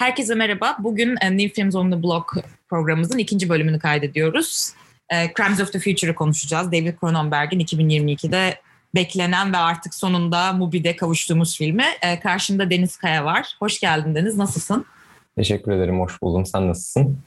Herkese 0.00 0.34
merhaba. 0.34 0.76
Bugün 0.78 1.16
e, 1.20 1.36
New 1.36 1.48
Films 1.48 1.74
on 1.74 1.90
the 1.90 2.02
Block 2.02 2.36
programımızın 2.68 3.18
ikinci 3.18 3.48
bölümünü 3.48 3.78
kaydediyoruz. 3.78 4.72
E, 5.10 5.32
Crimes 5.36 5.60
of 5.60 5.72
the 5.72 5.78
Future'ı 5.78 6.14
konuşacağız. 6.14 6.66
David 6.66 6.98
Cronenberg'in 7.00 7.60
2022'de 7.60 8.60
beklenen 8.94 9.52
ve 9.52 9.56
artık 9.56 9.94
sonunda 9.94 10.52
Mubi'de 10.52 10.96
kavuştuğumuz 10.96 11.58
filmi. 11.58 11.84
E, 12.02 12.20
karşımda 12.20 12.70
Deniz 12.70 12.96
Kaya 12.96 13.24
var. 13.24 13.56
Hoş 13.58 13.80
geldin 13.80 14.14
Deniz. 14.14 14.36
Nasılsın? 14.36 14.86
Teşekkür 15.36 15.72
ederim. 15.72 16.00
Hoş 16.00 16.22
buldum. 16.22 16.46
Sen 16.46 16.68
nasılsın? 16.68 17.18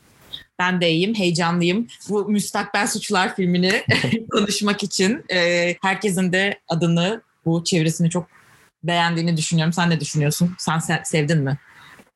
Ben 0.59 0.81
de 0.81 0.91
iyiyim, 0.91 1.15
heyecanlıyım. 1.15 1.87
Bu 2.09 2.25
Müstakbel 2.25 2.87
Suçlar 2.87 3.35
filmini 3.35 3.83
konuşmak 4.31 4.83
için 4.83 5.25
herkesin 5.81 6.31
de 6.31 6.59
adını, 6.67 7.21
bu 7.45 7.63
çevresini 7.63 8.09
çok 8.09 8.27
beğendiğini 8.83 9.37
düşünüyorum. 9.37 9.73
Sen 9.73 9.89
ne 9.89 9.99
düşünüyorsun? 9.99 10.55
Sen 10.59 10.79
sevdin 11.03 11.37
mi? 11.37 11.57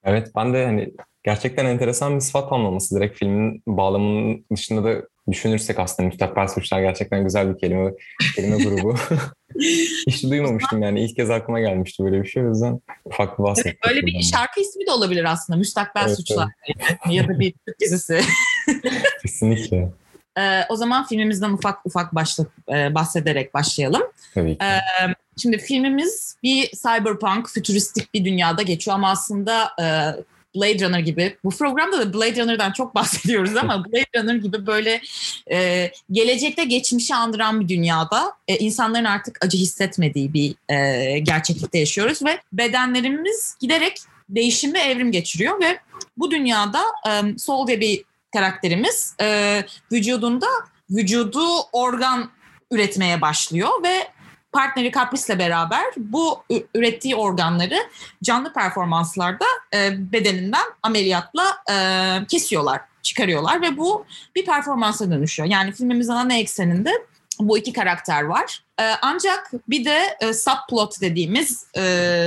Evet 0.08 0.32
ben 0.36 0.54
de 0.54 0.66
hani 0.66 0.94
gerçekten 1.24 1.66
enteresan 1.66 2.16
bir 2.16 2.20
sıfat 2.20 2.52
anlaması 2.52 2.96
direkt 2.96 3.20
filmin 3.20 3.64
bağlamının 3.68 4.46
dışında 4.56 4.84
da 4.84 5.02
düşünürsek 5.32 5.80
aslında 5.80 6.08
müstakbel 6.08 6.48
suçlar 6.48 6.82
gerçekten 6.82 7.24
güzel 7.24 7.54
bir 7.54 7.60
kelime 7.60 7.92
kelime 8.36 8.58
grubu. 8.64 8.96
Hiç 10.08 10.24
duymamıştım 10.24 10.82
yani 10.82 11.02
ilk 11.02 11.16
kez 11.16 11.30
aklıma 11.30 11.60
gelmişti 11.60 12.04
böyle 12.04 12.24
bir 12.24 12.28
şey 12.28 12.46
o 12.46 12.50
yüzden 12.50 12.82
ufak 13.06 13.40
bir 13.40 13.44
bahsettim. 13.44 13.80
Böyle 13.88 14.06
bir 14.06 14.22
şarkı 14.22 14.62
ismi 14.62 14.88
de 14.88 14.92
olabilir 14.92 15.24
aslında 15.24 15.58
müstakbel 15.58 16.04
evet, 16.08 16.18
suçlar 16.18 16.48
evet. 16.68 16.98
ya 17.10 17.28
da 17.28 17.40
bir 17.40 17.54
Türk 17.68 17.80
dizisi. 17.80 18.22
Kesinlikle. 19.22 19.90
Ee, 20.40 20.62
o 20.70 20.76
zaman 20.76 21.08
filmimizden 21.08 21.52
ufak 21.52 21.86
ufak 21.86 22.16
başla, 22.16 22.46
e, 22.70 22.96
bahsederek 22.96 23.54
başlayalım. 23.54 24.02
Tabii 24.34 24.58
ki. 24.58 24.66
Ee, 24.66 25.14
Şimdi 25.38 25.58
filmimiz 25.58 26.38
bir 26.44 26.70
cyberpunk, 26.70 27.50
fütüristik 27.50 28.14
bir 28.14 28.26
dünyada 28.26 28.62
geçiyor 28.62 28.96
ama 28.96 29.10
aslında 29.10 29.72
e, 29.82 29.86
Blade 30.56 30.86
Runner 30.86 31.00
gibi, 31.00 31.38
bu 31.44 31.50
programda 31.50 32.00
da 32.00 32.14
Blade 32.14 32.42
Runner'dan 32.42 32.72
çok 32.72 32.96
bahsediyoruz 32.96 33.56
ama 33.56 33.86
Blade 33.92 34.20
Runner 34.24 34.36
gibi 34.36 34.68
böyle 34.68 35.02
e, 35.52 35.92
gelecekte 36.12 36.64
geçmişi 36.64 37.16
andıran 37.16 37.60
bir 37.60 37.68
dünyada 37.68 38.34
e, 38.48 38.58
insanların 38.58 39.06
artık 39.06 39.46
acı 39.46 39.58
hissetmediği 39.58 40.34
bir 40.34 40.56
e, 40.70 41.20
gerçeklikte 41.20 41.80
yaşıyoruz 41.80 42.26
ve 42.26 42.40
bedenlerimiz 42.54 43.56
giderek 43.60 43.98
değişim 44.30 44.74
ve 44.74 44.80
evrim 44.80 45.12
geçiriyor 45.12 45.62
ve 45.62 45.80
bu 46.18 46.32
dünyada 46.32 46.82
e, 47.10 47.38
Sol 47.38 47.68
diye 47.68 47.80
bir 47.80 48.04
karakterimiz 48.34 49.16
e, 49.22 49.64
vücudunda 49.92 50.48
vücudu 50.90 51.46
organ 51.72 52.32
üretmeye 52.72 53.22
başlıyor 53.22 53.70
ve 53.84 54.08
partneri 54.52 54.92
Caprice'le 54.92 55.40
beraber 55.40 55.86
bu 55.98 56.44
ürettiği 56.76 57.16
organları 57.16 57.78
canlı 58.24 58.54
performanslarda 58.54 59.46
e, 59.74 60.12
bedeninden 60.12 60.66
ameliyatla 60.84 61.44
e, 61.72 61.76
kesiyorlar, 62.28 62.82
çıkarıyorlar 63.02 63.62
ve 63.62 63.78
bu 63.78 64.06
bir 64.36 64.46
performansa 64.46 65.12
dönüşüyor. 65.12 65.50
Yani 65.50 65.72
filmimizin 65.72 66.14
ana 66.14 66.34
ekseninde 66.34 66.92
bu 67.40 67.58
iki 67.58 67.74
karakter 67.74 68.24
var. 68.24 68.64
E, 68.80 68.84
ancak 69.02 69.52
bir 69.70 69.86
de 69.86 70.18
e, 70.20 70.34
subplot 70.34 71.02
dediğimiz 71.02 71.66
e, 71.78 71.82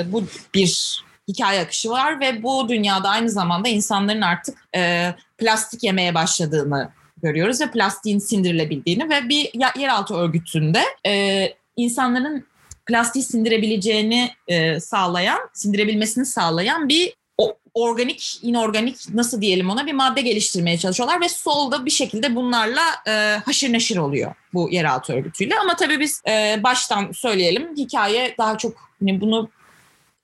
bu 0.06 0.24
bir 0.54 1.02
hikaye 1.28 1.60
akışı 1.60 1.90
var 1.90 2.20
ve 2.20 2.42
bu 2.42 2.68
dünyada 2.68 3.08
aynı 3.08 3.30
zamanda 3.30 3.68
insanların 3.68 4.20
artık 4.20 4.58
e, 4.76 5.14
plastik 5.38 5.82
yemeye 5.82 6.14
başladığını 6.14 6.90
görüyoruz 7.22 7.60
ve 7.60 7.70
plastiğin 7.70 8.18
sindirilebildiğini 8.18 9.10
ve 9.10 9.28
bir 9.28 9.50
yeraltı 9.78 10.14
örgütünde 10.14 10.82
e, 11.06 11.44
insanların 11.82 12.46
plastiği 12.86 13.24
sindirebileceğini 13.24 14.30
e, 14.48 14.80
sağlayan, 14.80 15.38
sindirebilmesini 15.52 16.26
sağlayan 16.26 16.88
bir 16.88 17.14
o, 17.38 17.58
organik, 17.74 18.38
inorganik 18.42 19.14
nasıl 19.14 19.40
diyelim 19.40 19.70
ona 19.70 19.86
bir 19.86 19.92
madde 19.92 20.20
geliştirmeye 20.20 20.78
çalışıyorlar 20.78 21.20
ve 21.20 21.28
solda 21.28 21.86
bir 21.86 21.90
şekilde 21.90 22.36
bunlarla 22.36 22.82
e, 23.06 23.40
haşır 23.44 23.72
neşir 23.72 23.96
oluyor 23.96 24.34
bu 24.54 24.70
yeraltı 24.70 25.12
örgütüyle. 25.12 25.58
Ama 25.58 25.76
tabii 25.76 26.00
biz 26.00 26.22
e, 26.28 26.60
baştan 26.62 27.12
söyleyelim 27.12 27.76
hikaye 27.76 28.34
daha 28.38 28.58
çok 28.58 28.90
hani 29.00 29.20
bunu 29.20 29.50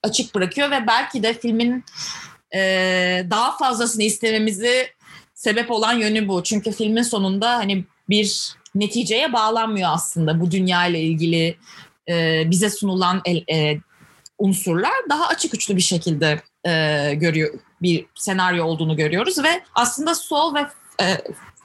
açık 0.02 0.34
bırakıyor 0.34 0.70
ve 0.70 0.86
belki 0.86 1.22
de 1.22 1.34
filmin 1.34 1.84
e, 2.54 2.60
daha 3.30 3.56
fazlasını 3.56 4.02
istememizi 4.02 4.88
sebep 5.34 5.70
olan 5.70 5.92
yönü 5.92 6.28
bu. 6.28 6.42
Çünkü 6.42 6.72
filmin 6.72 7.02
sonunda 7.02 7.56
hani 7.56 7.84
bir 8.08 8.56
neticeye 8.80 9.32
bağlanmıyor 9.32 9.90
aslında 9.92 10.40
bu 10.40 10.50
dünya 10.50 10.86
ile 10.86 11.00
ilgili 11.00 11.56
e, 12.08 12.42
bize 12.50 12.70
sunulan 12.70 13.22
el, 13.24 13.44
e, 13.52 13.80
unsurlar. 14.38 14.92
Daha 15.10 15.26
açık 15.26 15.54
uçlu 15.54 15.76
bir 15.76 15.82
şekilde 15.82 16.42
e, 16.66 17.14
görüyor 17.14 17.54
bir 17.82 18.06
senaryo 18.14 18.64
olduğunu 18.64 18.96
görüyoruz 18.96 19.42
ve 19.42 19.62
aslında 19.74 20.14
Sol 20.14 20.54
ve 20.54 20.66
e, 21.02 21.18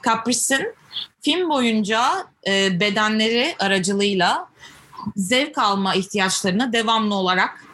Caprice'in 0.04 0.74
film 1.20 1.50
boyunca 1.50 2.26
e, 2.46 2.80
bedenleri 2.80 3.54
aracılığıyla 3.58 4.48
zevk 5.16 5.58
alma 5.58 5.94
ihtiyaçlarını 5.94 6.72
devamlı 6.72 7.14
olarak 7.14 7.64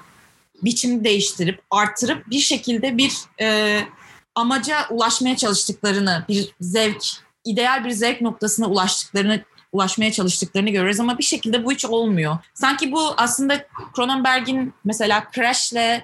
biçim 0.63 1.05
değiştirip 1.05 1.63
artırıp 1.71 2.31
bir 2.31 2.41
şekilde 2.41 2.99
bir 2.99 3.13
e, 3.41 3.81
amaca 4.35 4.89
ulaşmaya 4.91 5.37
çalıştıklarını, 5.37 6.25
bir 6.29 6.55
zevk 6.61 7.05
ideal 7.51 7.85
bir 7.85 7.91
zevk 7.91 8.21
noktasına 8.21 8.67
ulaştıklarını 8.67 9.41
ulaşmaya 9.73 10.13
çalıştıklarını 10.13 10.71
görüyoruz 10.71 11.01
ama 11.01 11.19
bir 11.19 11.25
şekilde 11.25 11.65
bu 11.65 11.73
hiç 11.73 11.85
olmuyor. 11.85 12.37
Sanki 12.55 12.93
bu 12.93 13.01
aslında 13.17 13.67
Cronenberg'in 13.97 14.75
mesela 14.85 15.25
Crash'le 15.35 16.03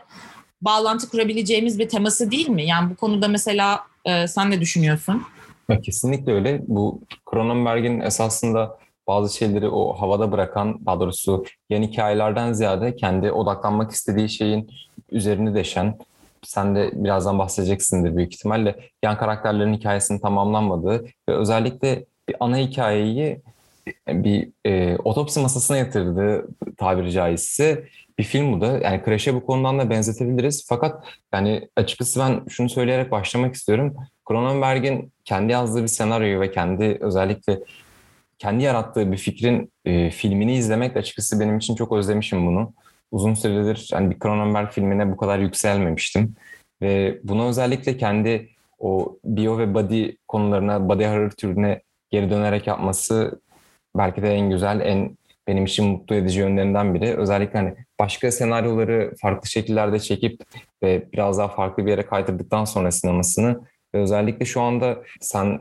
bağlantı 0.63 1.09
kurabileceğimiz 1.09 1.79
bir 1.79 1.89
teması 1.89 2.31
değil 2.31 2.49
mi? 2.49 2.67
Yani 2.67 2.91
bu 2.91 2.97
konuda 2.97 3.29
mesela 3.29 3.81
e, 4.05 4.29
sen 4.29 4.51
ne 4.51 4.61
düşünüyorsun? 4.61 5.23
Ya 5.69 5.81
kesinlikle 5.81 6.33
öyle. 6.33 6.63
Bu 6.67 7.01
Cronenberg'in 7.31 8.01
esasında 8.01 8.79
bazı 9.07 9.37
şeyleri 9.37 9.69
o 9.69 9.93
havada 9.93 10.33
bırakan, 10.33 10.87
daha 10.87 11.01
doğrusu 11.01 11.45
yan 11.71 11.83
hikayelerden 11.83 12.53
ziyade 12.53 12.97
kendi 12.97 13.33
odaklanmak 13.33 13.91
istediği 13.91 14.29
şeyin 14.29 14.71
üzerini 15.11 15.55
deşen, 15.55 15.99
sen 16.45 16.75
de 16.75 16.91
birazdan 16.95 17.39
bahsedeceksindir 17.39 18.17
büyük 18.17 18.35
ihtimalle. 18.35 18.77
Yan 19.03 19.19
karakterlerin 19.19 19.75
hikayesinin 19.75 20.19
tamamlanmadığı 20.19 21.05
ve 21.29 21.33
özellikle 21.35 22.05
bir 22.29 22.37
ana 22.41 22.57
hikayeyi 22.57 23.41
bir 24.09 24.49
e, 24.67 24.97
otopsi 24.97 25.41
masasına 25.41 25.77
yatırdığı 25.77 26.49
tabiri 26.77 27.13
caizse 27.13 27.85
bir 28.19 28.25
film 28.25 28.53
bu 28.53 28.61
da. 28.61 28.67
Yani 28.67 29.03
Crash'e 29.05 29.35
bu 29.35 29.47
konudan 29.47 29.79
da 29.79 29.91
benzetebiliriz. 29.91 30.67
Fakat 30.69 31.05
yani 31.33 31.69
açıkçası 31.77 32.21
ben 32.21 32.41
şunu 32.49 32.69
söyleyerek 32.69 33.11
başlamak 33.11 33.55
istiyorum. 33.55 33.95
Cronenberg'in 34.29 35.13
kendi 35.25 35.53
yazdığı 35.53 35.83
bir 35.83 35.89
senaryoyu 35.89 36.41
ve 36.41 36.51
kendi 36.51 36.99
özellikle 37.01 37.61
kendi 38.39 38.63
yarattığı 38.63 39.13
bir 39.13 39.17
fikrin 39.17 39.73
e, 39.85 40.11
filmini 40.11 40.55
izlemek 40.57 40.97
açıkçası 40.97 41.41
benim 41.41 41.59
için 41.59 41.75
çok 41.75 41.93
özlemişim 41.93 42.47
bunu 42.47 42.73
uzun 43.15 43.35
süredir 43.35 43.89
yani 43.93 44.11
bir 44.11 44.19
Cronenberg 44.19 44.71
filmine 44.71 45.13
bu 45.13 45.17
kadar 45.17 45.39
yükselmemiştim. 45.39 46.35
Ve 46.83 47.21
bunu 47.25 47.49
özellikle 47.49 47.97
kendi 47.97 48.49
o 48.79 49.17
bio 49.25 49.59
ve 49.59 49.75
body 49.75 50.11
konularına, 50.29 50.89
body 50.89 51.05
horror 51.05 51.31
türüne 51.31 51.83
geri 52.11 52.31
dönerek 52.31 52.67
yapması 52.67 53.41
belki 53.97 54.23
de 54.23 54.35
en 54.35 54.51
güzel, 54.51 54.81
en 54.81 55.17
benim 55.49 55.65
için 55.65 55.87
mutlu 55.87 56.15
edici 56.15 56.41
yönlerinden 56.41 56.95
biri. 56.95 57.17
Özellikle 57.17 57.59
hani 57.59 57.75
başka 58.01 58.31
senaryoları 58.31 59.15
farklı 59.21 59.49
şekillerde 59.49 59.99
çekip 59.99 60.41
ve 60.83 61.13
biraz 61.13 61.39
daha 61.39 61.49
farklı 61.49 61.87
bir 61.87 61.91
yere 61.91 62.07
kaydırdıktan 62.07 62.65
sonra 62.65 62.91
sinemasını 62.91 63.61
ve 63.95 63.99
özellikle 63.99 64.45
şu 64.45 64.61
anda 64.61 64.99
sen 65.21 65.59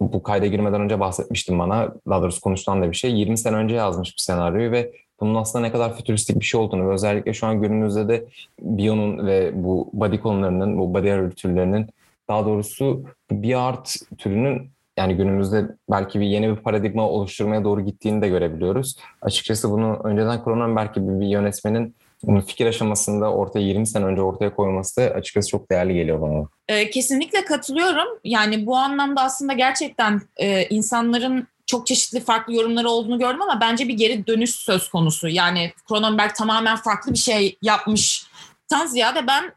bu 0.00 0.22
kayda 0.22 0.46
girmeden 0.46 0.80
önce 0.80 1.00
bahsetmiştin 1.00 1.58
bana, 1.58 1.94
daha 2.08 2.22
doğrusu 2.22 2.40
konuşulan 2.40 2.82
da 2.82 2.90
bir 2.90 2.96
şey. 2.96 3.12
20 3.12 3.38
sene 3.38 3.56
önce 3.56 3.74
yazmış 3.74 4.08
bir 4.16 4.22
senaryoyu 4.22 4.70
ve 4.70 4.92
bunun 5.24 5.34
aslında 5.34 5.66
ne 5.66 5.72
kadar 5.72 5.96
fütüristik 5.96 6.40
bir 6.40 6.44
şey 6.44 6.60
olduğunu 6.60 6.88
ve 6.88 6.92
özellikle 6.92 7.32
şu 7.34 7.46
an 7.46 7.60
günümüzde 7.60 8.08
de 8.08 8.24
biyonun 8.60 9.26
ve 9.26 9.50
bu 9.54 9.90
body 9.92 10.18
konularının, 10.18 10.78
bu 10.78 10.94
body 10.94 11.10
horror 11.10 11.30
türlerinin 11.30 11.86
daha 12.28 12.46
doğrusu 12.46 13.04
bir 13.30 13.68
art 13.68 13.96
türünün 14.18 14.70
yani 14.98 15.16
günümüzde 15.16 15.68
belki 15.90 16.20
bir 16.20 16.26
yeni 16.26 16.50
bir 16.50 16.56
paradigma 16.56 17.08
oluşturmaya 17.08 17.64
doğru 17.64 17.80
gittiğini 17.80 18.22
de 18.22 18.28
görebiliyoruz. 18.28 18.96
Açıkçası 19.22 19.70
bunu 19.70 20.00
önceden 20.04 20.44
Cronenberg 20.44 20.94
gibi 20.94 21.20
bir 21.20 21.26
yönetmenin 21.26 21.94
bunu 22.22 22.40
fikir 22.40 22.66
aşamasında 22.66 23.32
ortaya 23.32 23.60
20 23.60 23.86
sene 23.86 24.04
önce 24.04 24.22
ortaya 24.22 24.54
koyması 24.54 25.00
da 25.00 25.14
açıkçası 25.14 25.48
çok 25.48 25.70
değerli 25.70 25.94
geliyor 25.94 26.20
bana. 26.20 26.48
Ee, 26.68 26.90
kesinlikle 26.90 27.44
katılıyorum. 27.44 28.18
Yani 28.24 28.66
bu 28.66 28.76
anlamda 28.76 29.22
aslında 29.22 29.52
gerçekten 29.52 30.20
e, 30.36 30.64
insanların 30.64 31.46
çok 31.74 31.86
çeşitli 31.86 32.20
farklı 32.20 32.54
yorumları 32.54 32.90
olduğunu 32.90 33.18
gördüm 33.18 33.42
ama 33.42 33.60
bence 33.60 33.88
bir 33.88 33.94
geri 33.94 34.26
dönüş 34.26 34.50
söz 34.50 34.88
konusu. 34.88 35.28
Yani 35.28 35.72
Cronenberg 35.88 36.34
tamamen 36.34 36.76
farklı 36.76 37.12
bir 37.12 37.18
şey 37.18 37.58
yapmış. 37.62 38.26
Tan 38.68 38.86
ziyade 38.86 39.26
ben 39.26 39.52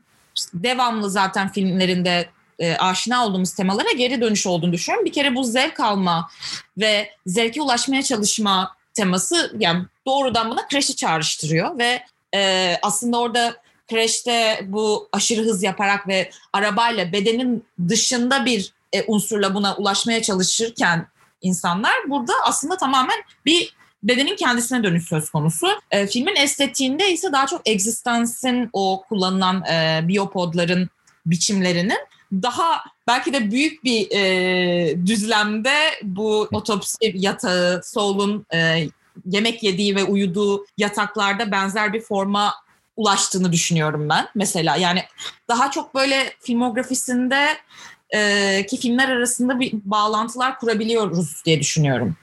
devamlı 0.54 1.10
zaten 1.10 1.52
filmlerinde 1.52 2.30
e, 2.60 2.76
aşina 2.76 3.26
olduğumuz 3.26 3.54
temalara 3.54 3.92
geri 3.92 4.22
dönüş 4.22 4.48
olduğunu 4.48 4.74
düşünüyorum. 4.74 5.06
Bir 5.06 5.12
kere 5.12 5.36
bu 5.36 5.44
zevk 5.44 5.80
alma 5.80 6.30
ve 6.78 7.10
zevke 7.26 7.62
ulaşmaya 7.62 8.04
çalışma 8.04 8.76
teması 8.94 9.56
yani 9.60 9.86
doğrudan 10.08 10.52
bana 10.52 10.68
Crash'i 10.72 10.96
çağrıştırıyor 10.96 11.78
ve 11.78 12.04
e, 12.36 12.74
aslında 12.82 13.20
orada 13.20 13.56
Crash'te 13.90 14.60
bu 14.64 15.10
aşırı 15.12 15.42
hız 15.42 15.64
yaparak 15.64 16.08
ve 16.08 16.32
arabayla 16.54 17.12
bedenin 17.12 17.66
dışında 17.88 18.46
bir 18.46 18.74
e, 18.94 19.04
unsurla 19.08 19.54
buna 19.54 19.76
ulaşmaya 19.76 20.22
çalışırken 20.22 21.08
insanlar 21.42 21.94
burada 22.08 22.34
aslında 22.46 22.78
tamamen 22.78 23.18
bir 23.46 23.78
bedenin 24.04 24.36
kendisine 24.36 24.84
dönüş 24.84 25.08
söz 25.08 25.30
konusu. 25.30 25.68
E, 25.92 26.08
filmin 26.08 26.36
estetiğinde 26.36 27.12
ise 27.12 27.32
daha 27.32 27.48
çok 27.48 27.62
Existence'in 27.66 28.70
o 28.74 29.04
kullanılan 29.10 29.64
e, 29.64 30.02
biyopodların 30.08 30.90
biçimlerinin 31.26 32.00
daha 32.32 32.84
belki 33.08 33.34
de 33.34 33.52
büyük 33.52 33.84
bir 33.84 34.08
e, 34.12 35.06
düzlemde 35.06 35.76
bu 36.04 36.48
otopsi 36.52 36.98
yatağı, 37.16 37.84
Saul'un 37.84 38.46
e, 38.54 38.88
yemek 39.26 39.64
yediği 39.64 39.96
ve 39.96 40.04
uyuduğu 40.04 40.66
yataklarda 40.78 41.52
benzer 41.52 41.94
bir 41.94 42.02
forma 42.02 42.54
ulaştığını 42.98 43.52
düşünüyorum 43.52 44.10
ben 44.10 44.28
mesela. 44.36 44.76
Yani 44.76 45.04
daha 45.48 45.72
çok 45.72 45.96
böyle 45.96 46.34
filmografisinde 46.42 47.58
e, 48.16 48.66
ki 48.66 48.78
filmler 48.78 49.10
arasında 49.10 49.60
bir 49.60 49.74
bağlantılar 49.86 50.60
kurabiliyoruz 50.60 51.42
diye 51.46 51.60
düşünüyorum. 51.60 52.16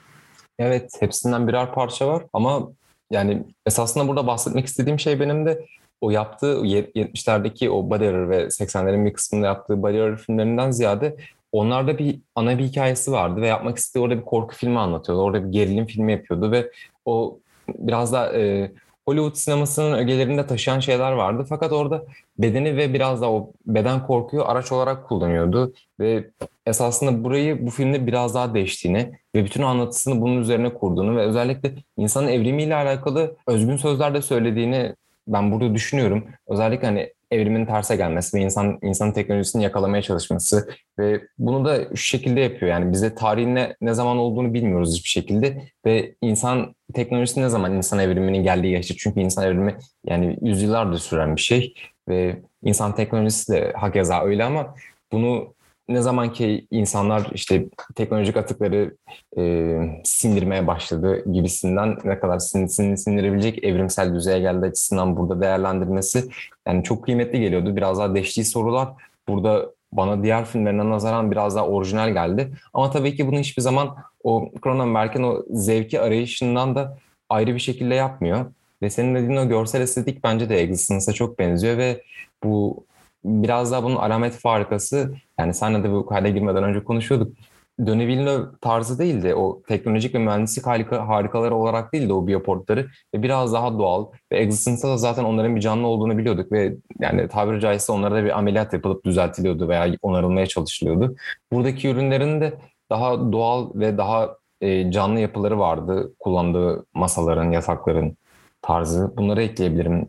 Evet, 0.59 0.91
hepsinden 0.99 1.47
birer 1.47 1.73
parça 1.73 2.07
var 2.07 2.23
ama 2.33 2.71
yani 3.11 3.43
esasında 3.65 4.07
burada 4.07 4.27
bahsetmek 4.27 4.65
istediğim 4.65 4.99
şey 4.99 5.19
benim 5.19 5.45
de 5.45 5.65
o 6.01 6.11
yaptığı 6.11 6.61
70'lerdeki 6.63 7.69
o 7.69 7.89
Body 7.89 8.05
ve 8.05 8.43
80'lerin 8.45 9.05
bir 9.05 9.13
kısmında 9.13 9.45
yaptığı 9.45 9.83
Body 9.83 10.15
filmlerinden 10.15 10.71
ziyade 10.71 11.15
onlarda 11.51 11.97
bir 11.97 12.19
ana 12.35 12.57
bir 12.57 12.63
hikayesi 12.63 13.11
vardı 13.11 13.41
ve 13.41 13.47
yapmak 13.47 13.77
istediği 13.77 14.03
orada 14.03 14.17
bir 14.17 14.25
korku 14.25 14.55
filmi 14.55 14.79
anlatıyordu. 14.79 15.21
Orada 15.21 15.47
bir 15.47 15.51
gerilim 15.51 15.85
filmi 15.85 16.11
yapıyordu 16.11 16.51
ve 16.51 16.71
o 17.05 17.39
biraz 17.69 18.13
da 18.13 18.33
e, 18.37 18.71
Hollywood 19.07 19.35
sinemasının 19.35 19.97
ögelerinde 19.97 20.47
taşıyan 20.47 20.79
şeyler 20.79 21.11
vardı. 21.11 21.45
Fakat 21.49 21.71
orada 21.71 22.03
bedeni 22.37 22.77
ve 22.77 22.93
biraz 22.93 23.21
da 23.21 23.31
o 23.31 23.51
beden 23.65 24.07
korkuyu 24.07 24.43
araç 24.45 24.71
olarak 24.71 25.07
kullanıyordu. 25.07 25.73
Ve 25.99 26.29
esasında 26.65 27.23
burayı 27.23 27.65
bu 27.65 27.71
filmde 27.71 28.07
biraz 28.07 28.35
daha 28.35 28.53
değiştiğini 28.53 29.11
ve 29.35 29.45
bütün 29.45 29.63
anlatısını 29.63 30.21
bunun 30.21 30.41
üzerine 30.41 30.73
kurduğunu 30.73 31.15
ve 31.15 31.21
özellikle 31.21 31.71
insanın 31.97 32.27
evrimiyle 32.27 32.75
alakalı 32.75 33.35
özgün 33.47 33.77
sözlerde 33.77 34.21
söylediğini 34.21 34.95
ben 35.27 35.51
burada 35.51 35.73
düşünüyorum. 35.73 36.23
Özellikle 36.47 36.87
hani 36.87 37.13
evrimin 37.35 37.65
terse 37.65 37.95
gelmesi 37.95 38.37
ve 38.37 38.41
insan 38.41 38.79
insanın 38.81 39.11
teknolojisini 39.11 39.63
yakalamaya 39.63 40.01
çalışması 40.01 40.69
ve 40.99 41.21
bunu 41.37 41.65
da 41.65 41.95
şu 41.95 42.03
şekilde 42.03 42.39
yapıyor. 42.39 42.71
Yani 42.71 42.91
bize 42.91 43.15
tarihin 43.15 43.55
ne, 43.55 43.75
ne 43.81 43.93
zaman 43.93 44.17
olduğunu 44.17 44.53
bilmiyoruz 44.53 44.93
hiçbir 44.95 45.09
şekilde 45.09 45.61
ve 45.85 46.15
insan 46.21 46.75
teknolojisi 46.93 47.41
ne 47.41 47.49
zaman 47.49 47.73
insan 47.73 47.99
evriminin 47.99 48.43
geldiği 48.43 48.73
yaşta 48.73 48.95
çünkü 48.97 49.19
insan 49.19 49.45
evrimi 49.45 49.77
yani 50.05 50.37
yüzyıllardır 50.41 50.97
süren 50.97 51.35
bir 51.35 51.41
şey 51.41 51.73
ve 52.09 52.41
insan 52.63 52.95
teknolojisi 52.95 53.53
de 53.53 53.73
hakeza 53.75 54.23
öyle 54.23 54.43
ama 54.43 54.75
bunu 55.11 55.55
ne 55.89 56.01
zaman 56.01 56.33
ki 56.33 56.67
insanlar 56.71 57.29
işte 57.33 57.65
teknolojik 57.95 58.37
atıkları 58.37 58.95
e, 59.37 59.75
sindirmeye 60.03 60.67
başladı 60.67 61.23
gibisinden 61.31 61.97
ne 62.03 62.19
kadar 62.19 62.39
sin, 62.39 62.67
sin, 62.67 62.95
sindirebilecek 62.95 63.63
evrimsel 63.63 64.15
düzeye 64.15 64.39
geldi 64.39 64.65
açısından 64.65 65.17
burada 65.17 65.41
değerlendirmesi 65.41 66.23
yani 66.67 66.83
çok 66.83 67.03
kıymetli 67.03 67.39
geliyordu. 67.39 67.75
Biraz 67.75 67.99
daha 67.99 68.15
deştiği 68.15 68.45
sorular 68.45 68.89
burada 69.27 69.71
bana 69.91 70.23
diğer 70.23 70.45
filmlerine 70.45 70.89
nazaran 70.89 71.31
biraz 71.31 71.55
daha 71.55 71.67
orijinal 71.67 72.13
geldi. 72.13 72.51
Ama 72.73 72.91
tabii 72.91 73.15
ki 73.15 73.27
bunu 73.27 73.39
hiçbir 73.39 73.61
zaman 73.61 73.95
o 74.23 74.49
Cronenberg'in 74.63 75.23
o 75.23 75.43
zevki 75.49 76.01
arayışından 76.01 76.75
da 76.75 76.97
ayrı 77.29 77.53
bir 77.53 77.59
şekilde 77.59 77.95
yapmıyor. 77.95 78.45
Ve 78.81 78.89
senin 78.89 79.15
dediğin 79.15 79.37
o 79.37 79.47
görsel 79.47 79.81
estetik 79.81 80.23
bence 80.23 80.49
de 80.49 80.61
Existence'a 80.61 81.13
çok 81.13 81.39
benziyor 81.39 81.77
ve 81.77 82.01
bu 82.43 82.85
biraz 83.25 83.71
daha 83.71 83.83
bunun 83.83 83.95
alamet 83.95 84.33
farikası 84.33 85.15
yani 85.39 85.53
senle 85.53 85.83
de 85.83 85.91
bu 85.91 86.05
kayda 86.05 86.29
girmeden 86.29 86.63
önce 86.63 86.83
konuşuyorduk. 86.83 87.33
Villeneuve 87.79 88.45
tarzı 88.61 88.99
değildi. 88.99 89.35
O 89.35 89.61
teknolojik 89.67 90.15
ve 90.15 90.19
mühendislik 90.19 90.65
harika, 90.65 91.07
harikaları 91.07 91.55
olarak 91.55 91.93
değildi 91.93 92.13
o 92.13 92.27
biyoportları. 92.27 92.87
Ve 93.15 93.23
biraz 93.23 93.53
daha 93.53 93.79
doğal. 93.79 94.05
Ve 94.31 94.37
Existence'da 94.37 94.87
da 94.87 94.97
zaten 94.97 95.23
onların 95.23 95.55
bir 95.55 95.61
canlı 95.61 95.87
olduğunu 95.87 96.17
biliyorduk. 96.17 96.51
Ve 96.51 96.75
yani 96.99 97.27
tabiri 97.27 97.61
caizse 97.61 97.91
onlara 97.91 98.15
da 98.15 98.23
bir 98.23 98.37
ameliyat 98.37 98.73
yapılıp 98.73 99.05
düzeltiliyordu 99.05 99.69
veya 99.69 99.95
onarılmaya 100.01 100.45
çalışılıyordu. 100.45 101.15
Buradaki 101.51 101.87
ürünlerin 101.87 102.41
de 102.41 102.53
daha 102.89 103.31
doğal 103.31 103.71
ve 103.75 103.97
daha 103.97 104.35
e, 104.61 104.91
canlı 104.91 105.19
yapıları 105.19 105.59
vardı. 105.59 106.13
Kullandığı 106.19 106.85
masaların, 106.93 107.51
yatakların 107.51 108.17
tarzı. 108.61 109.13
Bunları 109.17 109.43
ekleyebilirim. 109.43 110.07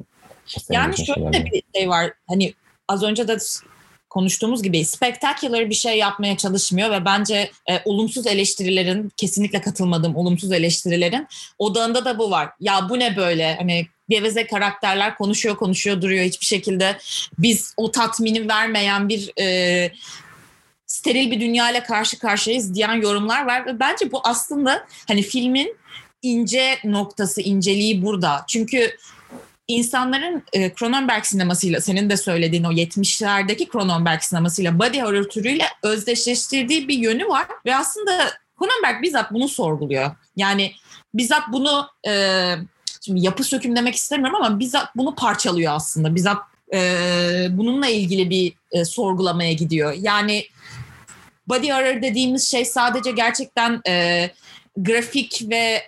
Yani 0.71 0.97
şöyle 0.97 1.33
bir 1.33 1.63
şey 1.75 1.89
var. 1.89 2.13
Hani 2.29 2.53
az 2.89 3.03
önce 3.03 3.29
de 3.29 3.39
konuştuğumuz 4.11 4.63
gibi 4.63 4.85
spectacular 4.85 5.71
bir 5.71 5.75
şey 5.75 5.99
yapmaya 5.99 6.37
çalışmıyor 6.37 6.91
ve 6.91 7.05
bence 7.05 7.51
e, 7.71 7.83
olumsuz 7.85 8.27
eleştirilerin 8.27 9.13
kesinlikle 9.17 9.61
katılmadığım 9.61 10.17
olumsuz 10.17 10.53
eleştirilerin 10.53 11.27
odağında 11.59 12.05
da 12.05 12.19
bu 12.19 12.31
var. 12.31 12.49
Ya 12.61 12.87
bu 12.89 12.99
ne 12.99 13.17
böyle 13.17 13.57
hani 13.57 13.87
geveze 14.09 14.47
karakterler 14.47 15.17
konuşuyor 15.17 15.57
konuşuyor 15.57 16.03
duruyor 16.03 16.25
hiçbir 16.25 16.47
şekilde 16.47 16.99
biz 17.39 17.75
o 17.77 17.91
tatmini 17.91 18.49
vermeyen 18.49 19.09
bir 19.09 19.33
e, 19.41 19.93
steril 20.87 21.31
bir 21.31 21.41
dünya 21.41 21.71
ile 21.71 21.83
karşı 21.83 22.19
karşıyayız 22.19 22.75
diyen 22.75 22.95
yorumlar 22.95 23.47
var 23.47 23.67
ve 23.67 23.81
bence 23.81 24.13
bu 24.13 24.21
aslında 24.25 24.87
hani 25.09 25.23
filmin 25.23 25.77
ince 26.23 26.79
noktası 26.85 27.41
inceliği 27.41 28.03
burada. 28.03 28.45
Çünkü 28.49 28.97
insanların 29.69 30.43
e, 30.53 30.75
Cronenberg 30.75 31.25
sinemasıyla 31.25 31.81
senin 31.81 32.11
de 32.11 32.17
söylediğin 32.17 32.65
o 32.65 32.73
70'lerdeki 32.73 33.73
Cronenberg 33.73 34.23
sinemasıyla 34.23 34.79
body 34.79 35.01
horror 35.01 35.25
türüyle 35.25 35.65
özdeşleştirdiği 35.83 36.89
bir 36.89 36.99
yönü 36.99 37.29
var 37.29 37.47
ve 37.67 37.77
aslında 37.77 38.13
Cronenberg 38.59 39.03
bizzat 39.03 39.33
bunu 39.33 39.49
sorguluyor. 39.49 40.11
Yani 40.37 40.73
bizzat 41.15 41.43
bunu 41.53 41.89
e, 42.09 42.13
şimdi 43.01 43.25
yapı 43.25 43.45
söküm 43.45 43.77
demek 43.77 43.95
istemiyorum 43.95 44.37
ama 44.37 44.59
bizzat 44.59 44.97
bunu 44.97 45.15
parçalıyor 45.15 45.73
aslında. 45.75 46.15
Bizzat 46.15 46.39
e, 46.75 46.79
bununla 47.51 47.87
ilgili 47.87 48.31
bir 48.31 48.53
e, 48.73 48.85
sorgulamaya 48.85 49.53
gidiyor. 49.53 49.95
Yani 50.01 50.47
body 51.49 51.71
horror 51.71 52.03
dediğimiz 52.03 52.51
şey 52.51 52.65
sadece 52.65 53.11
gerçekten 53.11 53.81
e, 53.89 54.31
grafik 54.77 55.51
ve 55.51 55.83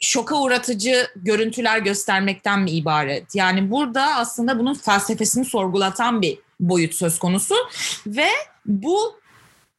şoka 0.00 0.40
uğratıcı 0.40 1.06
görüntüler 1.16 1.78
göstermekten 1.78 2.60
mi 2.60 2.70
ibaret? 2.70 3.34
Yani 3.34 3.70
burada 3.70 4.14
aslında 4.16 4.58
bunun 4.58 4.74
felsefesini 4.74 5.44
sorgulatan 5.44 6.22
bir 6.22 6.38
boyut 6.60 6.94
söz 6.94 7.18
konusu 7.18 7.54
ve 8.06 8.28
bu 8.66 9.20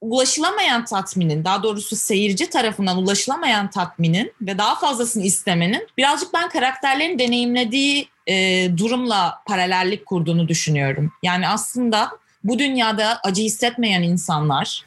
ulaşılamayan 0.01 0.85
tatminin, 0.85 1.45
daha 1.45 1.63
doğrusu 1.63 1.95
seyirci 1.95 2.49
tarafından 2.49 2.97
ulaşılamayan 2.97 3.69
tatminin 3.69 4.33
ve 4.41 4.57
daha 4.57 4.75
fazlasını 4.75 5.23
istemenin 5.23 5.87
birazcık 5.97 6.33
ben 6.33 6.49
karakterlerin 6.49 7.19
deneyimlediği 7.19 8.07
e, 8.27 8.67
durumla 8.77 9.41
paralellik 9.45 10.05
kurduğunu 10.05 10.47
düşünüyorum. 10.47 11.11
Yani 11.23 11.47
aslında 11.47 12.09
bu 12.43 12.59
dünyada 12.59 13.19
acı 13.23 13.41
hissetmeyen 13.41 14.01
insanlar 14.01 14.85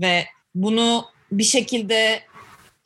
ve 0.00 0.26
bunu 0.54 1.04
bir 1.32 1.44
şekilde 1.44 2.22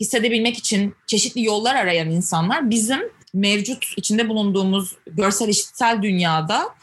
hissedebilmek 0.01 0.59
için 0.59 0.95
çeşitli 1.07 1.45
yollar 1.45 1.75
arayan 1.75 2.11
insanlar 2.11 2.71
bizim 2.71 3.01
mevcut 3.35 3.85
içinde 3.97 4.29
bulunduğumuz 4.29 4.97
görsel 5.07 5.49
işitsel 5.49 6.03
dünyada 6.03 6.75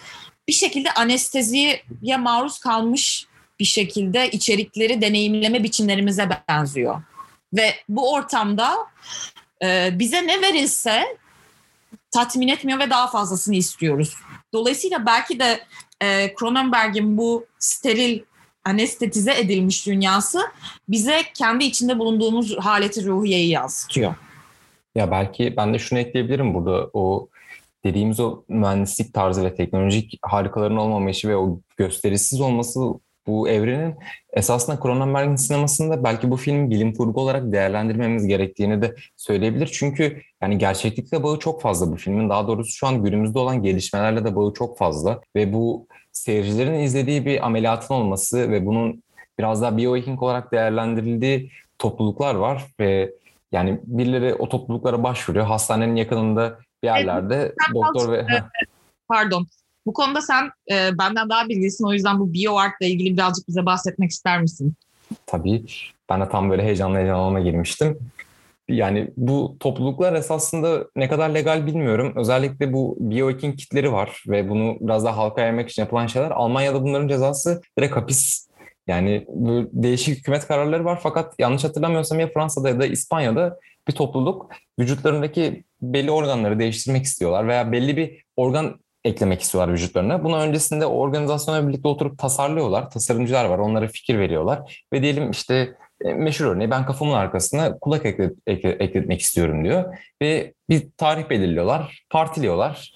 bir 0.47 0.53
şekilde 0.53 0.91
anesteziye 0.91 1.83
maruz 2.19 2.59
kalmış 2.59 3.27
bir 3.59 3.65
şekilde 3.65 4.31
içerikleri 4.31 5.01
deneyimleme 5.01 5.63
biçimlerimize 5.63 6.29
benziyor. 6.49 7.01
Ve 7.53 7.75
bu 7.89 8.13
ortamda 8.13 8.77
e, 9.63 9.89
bize 9.99 10.27
ne 10.27 10.41
verilse 10.41 11.17
tatmin 12.11 12.47
etmiyor 12.47 12.79
ve 12.79 12.89
daha 12.89 13.07
fazlasını 13.07 13.55
istiyoruz. 13.55 14.15
Dolayısıyla 14.53 15.05
belki 15.05 15.39
de 15.39 15.63
e, 16.01 16.35
Cronenberg'in 16.39 17.17
bu 17.17 17.45
steril 17.59 18.19
anestetize 18.65 19.39
edilmiş 19.39 19.87
dünyası 19.87 20.39
bize 20.89 21.21
kendi 21.33 21.63
içinde 21.65 21.99
bulunduğumuz 21.99 22.57
haleti 22.57 23.05
ruhiyeyi 23.05 23.49
yansıtıyor. 23.49 24.15
Ya 24.95 25.11
belki 25.11 25.53
ben 25.57 25.73
de 25.73 25.79
şunu 25.79 25.99
ekleyebilirim 25.99 26.53
burada 26.53 26.89
o 26.93 27.27
dediğimiz 27.83 28.19
o 28.19 28.43
mühendislik 28.49 29.13
tarzı 29.13 29.43
ve 29.43 29.55
teknolojik 29.55 30.19
harikaların 30.21 30.77
olmaması 30.77 31.29
ve 31.29 31.37
o 31.37 31.59
gösterisiz 31.77 32.41
olması 32.41 32.79
bu 33.27 33.49
evrenin 33.49 33.95
esasında 34.33 34.79
Cronenberg'in 34.83 35.35
sinemasında 35.35 36.03
belki 36.03 36.31
bu 36.31 36.37
film 36.37 36.69
bilim 36.69 36.93
kurgu 36.93 37.21
olarak 37.21 37.51
değerlendirmemiz 37.51 38.27
gerektiğini 38.27 38.81
de 38.81 38.95
söyleyebilir. 39.17 39.69
Çünkü 39.73 40.21
yani 40.41 40.57
gerçeklikle 40.57 41.23
bağı 41.23 41.39
çok 41.39 41.61
fazla 41.61 41.91
bu 41.91 41.95
filmin. 41.95 42.29
Daha 42.29 42.47
doğrusu 42.47 42.71
şu 42.71 42.87
an 42.87 43.03
günümüzde 43.03 43.39
olan 43.39 43.63
gelişmelerle 43.63 44.25
de 44.25 44.35
bağı 44.35 44.53
çok 44.53 44.77
fazla. 44.77 45.21
Ve 45.35 45.53
bu 45.53 45.87
seyircilerin 46.11 46.79
izlediği 46.79 47.25
bir 47.25 47.45
ameliyatın 47.45 47.93
olması 47.93 48.51
ve 48.51 48.65
bunun 48.65 49.03
biraz 49.39 49.61
daha 49.61 49.77
biohacking 49.77 50.23
olarak 50.23 50.51
değerlendirildiği 50.51 51.51
topluluklar 51.79 52.35
var 52.35 52.65
ve 52.79 53.13
yani 53.51 53.79
birileri 53.83 54.33
o 54.33 54.49
topluluklara 54.49 55.03
başvuruyor. 55.03 55.45
Hastanenin 55.45 55.95
yakınında 55.95 56.59
bir 56.83 56.87
yerlerde 56.87 57.35
evet, 57.35 57.55
doktor 57.73 58.11
ve... 58.11 58.25
Pardon. 59.07 59.47
Bu 59.85 59.93
konuda 59.93 60.21
sen 60.21 60.51
e, 60.71 60.97
benden 60.97 61.29
daha 61.29 61.49
bilgilisin. 61.49 61.87
O 61.87 61.93
yüzden 61.93 62.19
bu 62.19 62.33
bioart 62.33 62.73
ile 62.81 62.89
ilgili 62.89 63.13
birazcık 63.13 63.47
bize 63.47 63.65
bahsetmek 63.65 64.11
ister 64.11 64.41
misin? 64.41 64.73
Tabii. 65.25 65.65
Ben 66.09 66.21
de 66.21 66.29
tam 66.29 66.49
böyle 66.49 66.63
heyecanlı 66.63 66.97
heyecanlı 66.97 67.39
girmiştim. 67.39 67.99
Yani 68.71 69.11
bu 69.17 69.57
topluluklar 69.59 70.13
esasında 70.13 70.85
ne 70.95 71.09
kadar 71.09 71.29
legal 71.29 71.65
bilmiyorum. 71.65 72.13
Özellikle 72.15 72.73
bu 72.73 72.97
biohacking 72.99 73.57
kitleri 73.57 73.91
var 73.91 74.23
ve 74.27 74.49
bunu 74.49 74.77
biraz 74.81 75.05
daha 75.05 75.17
halka 75.17 75.41
yaymak 75.41 75.69
için 75.69 75.81
yapılan 75.81 76.07
şeyler. 76.07 76.31
Almanya'da 76.31 76.83
bunların 76.83 77.07
cezası 77.07 77.61
direkt 77.79 77.95
hapis. 77.95 78.47
Yani 78.87 79.25
bu 79.27 79.69
değişik 79.73 80.17
hükümet 80.17 80.47
kararları 80.47 80.85
var 80.85 80.99
fakat 81.03 81.33
yanlış 81.39 81.63
hatırlamıyorsam 81.63 82.19
ya 82.19 82.27
Fransa'da 82.33 82.69
ya 82.69 82.79
da 82.79 82.85
İspanya'da 82.85 83.59
bir 83.87 83.93
topluluk 83.93 84.51
vücutlarındaki 84.79 85.63
belli 85.81 86.11
organları 86.11 86.59
değiştirmek 86.59 87.03
istiyorlar 87.03 87.47
veya 87.47 87.71
belli 87.71 87.97
bir 87.97 88.23
organ 88.35 88.79
eklemek 89.03 89.41
istiyorlar 89.41 89.73
vücutlarına. 89.73 90.23
Bunu 90.23 90.37
öncesinde 90.37 90.85
organizasyonla 90.85 91.67
birlikte 91.67 91.87
oturup 91.87 92.17
tasarlıyorlar. 92.17 92.89
Tasarımcılar 92.89 93.45
var. 93.45 93.59
Onlara 93.59 93.87
fikir 93.87 94.19
veriyorlar. 94.19 94.85
Ve 94.93 95.01
diyelim 95.01 95.31
işte 95.31 95.75
meşhur 96.03 96.45
örneği 96.45 96.71
ben 96.71 96.85
kafamın 96.85 97.13
arkasına 97.13 97.79
kulak 97.79 98.05
eklet, 98.05 98.33
ekletmek 98.47 99.21
istiyorum 99.21 99.63
diyor. 99.63 99.97
Ve 100.21 100.53
bir 100.69 100.87
tarih 100.97 101.29
belirliyorlar. 101.29 102.03
Partiliyorlar. 102.09 102.93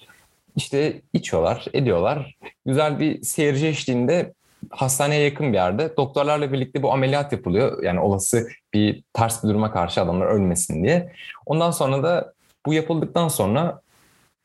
İşte 0.56 1.02
içiyorlar, 1.12 1.66
ediyorlar. 1.72 2.36
Güzel 2.66 3.00
bir 3.00 3.22
seyirci 3.22 3.66
eşliğinde 3.66 4.32
hastaneye 4.70 5.24
yakın 5.24 5.52
bir 5.52 5.58
yerde 5.58 5.96
doktorlarla 5.96 6.52
birlikte 6.52 6.82
bu 6.82 6.92
ameliyat 6.92 7.32
yapılıyor. 7.32 7.82
Yani 7.82 8.00
olası 8.00 8.48
bir 8.74 9.02
ters 9.12 9.44
bir 9.44 9.48
duruma 9.48 9.72
karşı 9.72 10.00
adamlar 10.00 10.26
ölmesin 10.26 10.84
diye. 10.84 11.12
Ondan 11.46 11.70
sonra 11.70 12.02
da 12.02 12.32
bu 12.66 12.74
yapıldıktan 12.74 13.28
sonra 13.28 13.80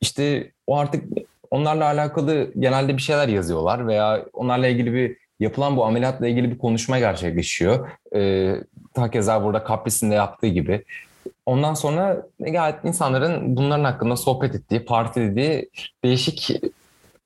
işte 0.00 0.52
o 0.66 0.76
artık 0.76 1.04
onlarla 1.50 1.84
alakalı 1.84 2.52
genelde 2.58 2.96
bir 2.96 3.02
şeyler 3.02 3.28
yazıyorlar 3.28 3.86
veya 3.86 4.24
onlarla 4.32 4.66
ilgili 4.66 4.92
bir 4.94 5.21
yapılan 5.42 5.76
bu 5.76 5.84
ameliyatla 5.84 6.28
ilgili 6.28 6.50
bir 6.50 6.58
konuşma 6.58 6.98
gerçekleşiyor. 6.98 7.88
Ee, 8.14 8.54
hakeza 8.96 9.44
burada 9.44 9.64
Kapris'in 9.64 10.10
de 10.10 10.14
yaptığı 10.14 10.46
gibi. 10.46 10.84
Ondan 11.46 11.74
sonra 11.74 12.26
gayet 12.38 12.84
insanların 12.84 13.56
bunların 13.56 13.84
hakkında 13.84 14.16
sohbet 14.16 14.54
ettiği, 14.54 14.84
partilediği 14.84 15.70
değişik 16.04 16.50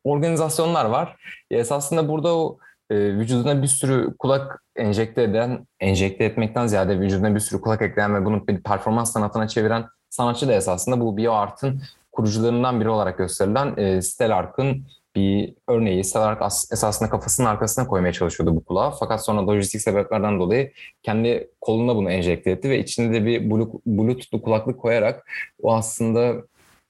organizasyonlar 0.05 0.85
var. 0.85 1.17
Esasında 1.51 2.09
burada 2.09 2.37
o 2.37 2.59
e, 2.91 2.97
vücuduna 2.97 3.63
bir 3.63 3.67
sürü 3.67 4.17
kulak 4.19 4.63
enjekte 4.77 5.23
eden, 5.23 5.67
enjekte 5.81 6.25
etmekten 6.25 6.67
ziyade 6.67 7.01
vücuduna 7.01 7.35
bir 7.35 7.41
sürü 7.41 7.61
kulak 7.61 7.83
ekleyen 7.83 8.15
ve 8.15 8.25
bunu 8.25 8.47
bir 8.47 8.63
performans 8.63 9.13
sanatına 9.13 9.49
çeviren 9.49 9.85
sanatçı 10.11 10.49
da 10.49 10.53
esasında 10.53 11.01
bu 11.01 11.17
bioart'ın 11.17 11.83
kurucularından 12.13 12.81
biri 12.81 12.89
olarak 12.89 13.19
gösterilen 13.19 13.77
e, 13.77 14.03
Stellark'ın 14.03 14.85
bir 15.17 15.55
örneği. 15.69 16.05
Stellark 16.05 16.43
esasında 16.73 17.11
kafasının 17.11 17.47
arkasına 17.47 17.87
koymaya 17.87 18.13
çalışıyordu 18.13 18.57
bu 18.57 18.65
kulağı. 18.65 18.93
Fakat 19.01 19.25
sonra 19.25 19.47
lojistik 19.47 19.81
sebeplerden 19.81 20.41
dolayı 20.41 20.73
kendi 21.03 21.51
koluna 21.61 21.97
bunu 21.97 22.11
enjekte 22.11 22.51
etti 22.51 22.71
ve 22.71 22.79
içinde 22.79 23.13
de 23.15 23.27
bir 23.27 23.51
bluetoothlu 23.87 24.43
kulaklık 24.43 24.81
koyarak 24.81 25.31
o 25.63 25.75
aslında 25.75 26.35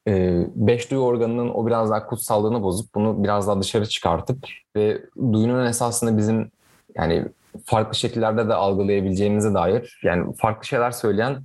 e, 0.09 0.45
beş 0.55 0.91
duyu 0.91 1.01
organının 1.01 1.49
o 1.49 1.67
biraz 1.67 1.91
daha 1.91 2.07
kutsallığını 2.07 2.63
bozup 2.63 2.95
bunu 2.95 3.25
biraz 3.25 3.49
daha 3.49 3.61
dışarı 3.61 3.87
çıkartıp 3.87 4.47
ve 4.77 5.03
duyunun 5.33 5.67
esasında 5.67 6.17
bizim 6.17 6.51
yani 6.97 7.25
farklı 7.65 7.95
şekillerde 7.95 8.49
de 8.49 8.55
algılayabileceğimize 8.55 9.55
dair 9.55 10.01
yani 10.03 10.35
farklı 10.35 10.67
şeyler 10.67 10.91
söyleyen 10.91 11.43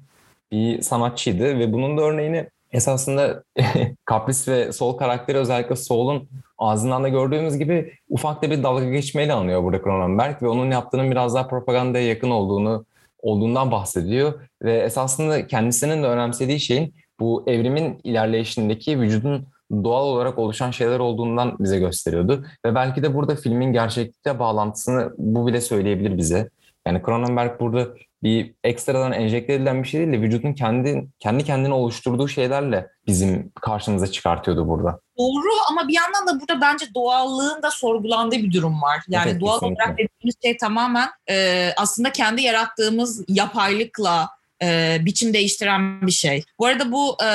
bir 0.51 0.81
sanatçıydı 0.81 1.43
ve 1.43 1.73
bunun 1.73 1.97
da 1.97 2.01
örneğini 2.01 2.49
esasında 2.71 3.43
Kapris 4.05 4.47
ve 4.47 4.71
Sol 4.71 4.97
karakteri 4.97 5.37
özellikle 5.37 5.75
Sol'un 5.75 6.29
ağzından 6.57 7.03
da 7.03 7.09
gördüğümüz 7.09 7.57
gibi 7.57 7.93
ufak 8.09 8.43
da 8.43 8.51
bir 8.51 8.63
dalga 8.63 8.89
geçmeyle 8.89 9.33
anlıyor 9.33 9.63
burada 9.63 9.83
Cronenberg 9.83 10.43
ve 10.43 10.47
onun 10.47 10.71
yaptığının 10.71 11.11
biraz 11.11 11.35
daha 11.35 11.47
propagandaya 11.47 12.07
yakın 12.07 12.31
olduğunu 12.31 12.85
olduğundan 13.19 13.71
bahsediyor 13.71 14.33
ve 14.63 14.79
esasında 14.79 15.47
kendisinin 15.47 16.03
de 16.03 16.07
önemsediği 16.07 16.59
şeyin 16.59 16.93
bu 17.19 17.43
evrimin 17.47 17.99
ilerleyişindeki 18.03 18.99
vücudun 18.99 19.47
doğal 19.71 20.05
olarak 20.05 20.39
oluşan 20.39 20.71
şeyler 20.71 20.99
olduğundan 20.99 21.55
bize 21.59 21.79
gösteriyordu. 21.79 22.45
Ve 22.65 22.75
belki 22.75 23.03
de 23.03 23.13
burada 23.15 23.35
filmin 23.35 23.73
gerçeklikle 23.73 24.39
bağlantısını 24.39 25.13
bu 25.17 25.47
bile 25.47 25.61
söyleyebilir 25.61 26.17
bize. 26.17 26.49
Yani 26.87 27.01
Cronenberg 27.05 27.59
burada 27.59 27.87
bir 28.23 28.55
ekstradan 28.63 29.11
enjekte 29.11 29.53
edilen 29.53 29.83
bir 29.83 29.87
şey 29.87 29.99
değil 30.01 30.13
de 30.13 30.21
vücudun 30.21 30.53
kendi 30.53 31.07
kendi 31.19 31.43
kendine 31.43 31.73
oluşturduğu 31.73 32.27
şeylerle 32.27 32.87
bizim 33.07 33.51
karşımıza 33.61 34.07
çıkartıyordu 34.07 34.67
burada. 34.67 34.99
Doğru 35.17 35.49
ama 35.69 35.87
bir 35.87 35.93
yandan 35.93 36.27
da 36.27 36.41
burada 36.41 36.61
bence 36.61 36.85
doğallığın 36.95 37.61
da 37.61 37.71
sorgulandığı 37.71 38.35
bir 38.35 38.53
durum 38.53 38.81
var. 38.81 39.03
Yani 39.07 39.29
evet, 39.31 39.41
doğal 39.41 39.59
kesinlikle. 39.59 39.83
olarak 39.83 39.97
dediğimiz 39.97 40.35
şey 40.43 40.57
tamamen 40.57 41.09
e, 41.29 41.69
aslında 41.77 42.11
kendi 42.11 42.41
yarattığımız 42.41 43.23
yapaylıkla 43.27 44.29
e, 44.63 44.97
biçim 45.01 45.33
değiştiren 45.33 46.07
bir 46.07 46.11
şey. 46.11 46.43
Bu 46.59 46.65
arada 46.65 46.91
bu 46.91 47.17
e, 47.23 47.27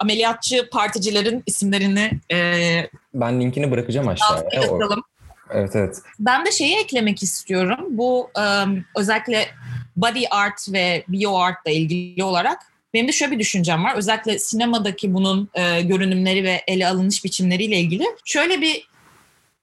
ameliyatçı 0.00 0.70
particilerin 0.70 1.42
isimlerini 1.46 2.10
e, 2.32 2.36
ben 3.14 3.40
linkini 3.40 3.70
bırakacağım 3.70 4.08
aşağıya. 4.08 4.50
Evet 5.52 5.76
evet. 5.76 5.96
Ben 6.18 6.46
de 6.46 6.52
şeyi 6.52 6.76
eklemek 6.76 7.22
istiyorum. 7.22 7.86
Bu 7.90 8.30
um, 8.64 8.84
özellikle 8.96 9.48
body 9.96 10.24
art 10.30 10.72
ve 10.72 11.04
bio 11.08 11.36
art 11.38 11.56
ile 11.66 11.74
ilgili 11.74 12.24
olarak 12.24 12.58
benim 12.94 13.08
de 13.08 13.12
şöyle 13.12 13.32
bir 13.32 13.38
düşüncem 13.38 13.84
var. 13.84 13.96
Özellikle 13.96 14.38
sinemadaki 14.38 15.14
bunun 15.14 15.48
e, 15.54 15.82
görünümleri 15.82 16.44
ve 16.44 16.62
ele 16.66 16.88
alınış 16.88 17.24
biçimleriyle 17.24 17.76
ilgili 17.76 18.04
şöyle 18.24 18.60
bir 18.60 18.88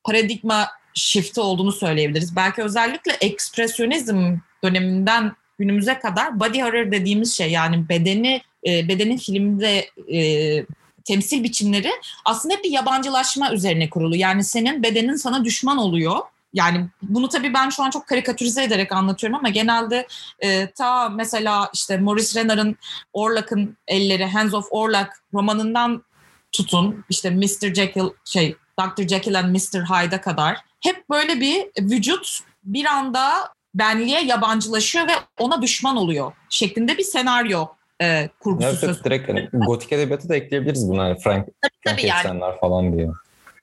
paradigma 0.04 0.68
shift'i 0.94 1.42
olduğunu 1.42 1.72
söyleyebiliriz. 1.72 2.36
Belki 2.36 2.64
özellikle 2.64 3.12
ekspresyonizm 3.12 4.36
döneminden 4.64 5.32
günümüze 5.60 6.00
kadar 6.00 6.40
body 6.40 6.62
horror 6.62 6.92
dediğimiz 6.92 7.38
şey 7.38 7.52
yani 7.52 7.90
bedeni 7.90 8.42
e, 8.68 8.88
bedenin 8.88 9.18
filmde 9.18 9.90
e, 10.14 10.66
temsil 11.08 11.44
biçimleri 11.44 11.92
aslında 12.26 12.54
hep 12.54 12.64
bir 12.64 12.72
yabancılaşma 12.72 13.54
üzerine 13.54 13.90
kurulu. 13.90 14.16
Yani 14.16 14.44
senin 14.44 14.84
bedenin 14.84 15.16
sana 15.16 15.46
düşman 15.46 15.78
oluyor. 15.78 16.20
Yani 16.54 16.90
bunu 17.02 17.30
tabii 17.30 17.54
ben 17.54 17.70
şu 17.70 17.84
an 17.84 17.90
çok 17.90 18.08
karikatürize 18.08 18.64
ederek 18.64 18.92
anlatıyorum 18.92 19.40
ama 19.40 19.50
genelde 19.50 20.08
e, 20.40 20.72
ta 20.72 21.10
mesela 21.10 21.70
işte 21.74 21.98
Maurice 21.98 22.40
Renard'ın 22.40 22.76
Orlak'ın 23.14 23.78
elleri 23.88 24.26
Hands 24.26 24.54
of 24.54 24.68
Orlak 24.72 25.24
romanından 25.34 26.04
tutun 26.52 27.06
işte 27.10 27.30
Mr. 27.30 27.74
Jekyll 27.74 28.10
şey 28.26 28.56
Dr. 28.80 29.08
Jekyll 29.08 29.40
and 29.40 29.56
Mr. 29.56 29.84
Hyde'a 29.84 30.22
kadar 30.22 30.58
hep 30.82 31.10
böyle 31.10 31.42
bir 31.42 31.66
vücut 31.80 32.40
bir 32.64 32.86
anda 32.86 33.54
benliğe 33.74 34.22
yabancılaşıyor 34.26 35.08
ve 35.08 35.14
ona 35.40 35.62
düşman 35.62 35.98
oluyor 35.98 36.32
şeklinde 36.50 36.98
bir 36.98 37.04
senaryo 37.04 37.68
e, 38.02 38.30
kurgusu 38.40 38.68
evet, 38.68 38.80
söz 38.80 39.04
Direkt 39.04 39.30
hani, 39.30 39.50
gotik 39.52 39.92
edebiyatı 39.92 40.30
da 40.30 40.36
ekleyebiliriz 40.36 40.90
buna. 40.90 41.04
Hani 41.04 41.20
Frank, 41.20 41.46
tabii, 41.46 41.72
Frank 41.84 41.98
tabii 41.98 42.08
yani. 42.30 42.60
falan 42.62 42.98
diye. 42.98 43.10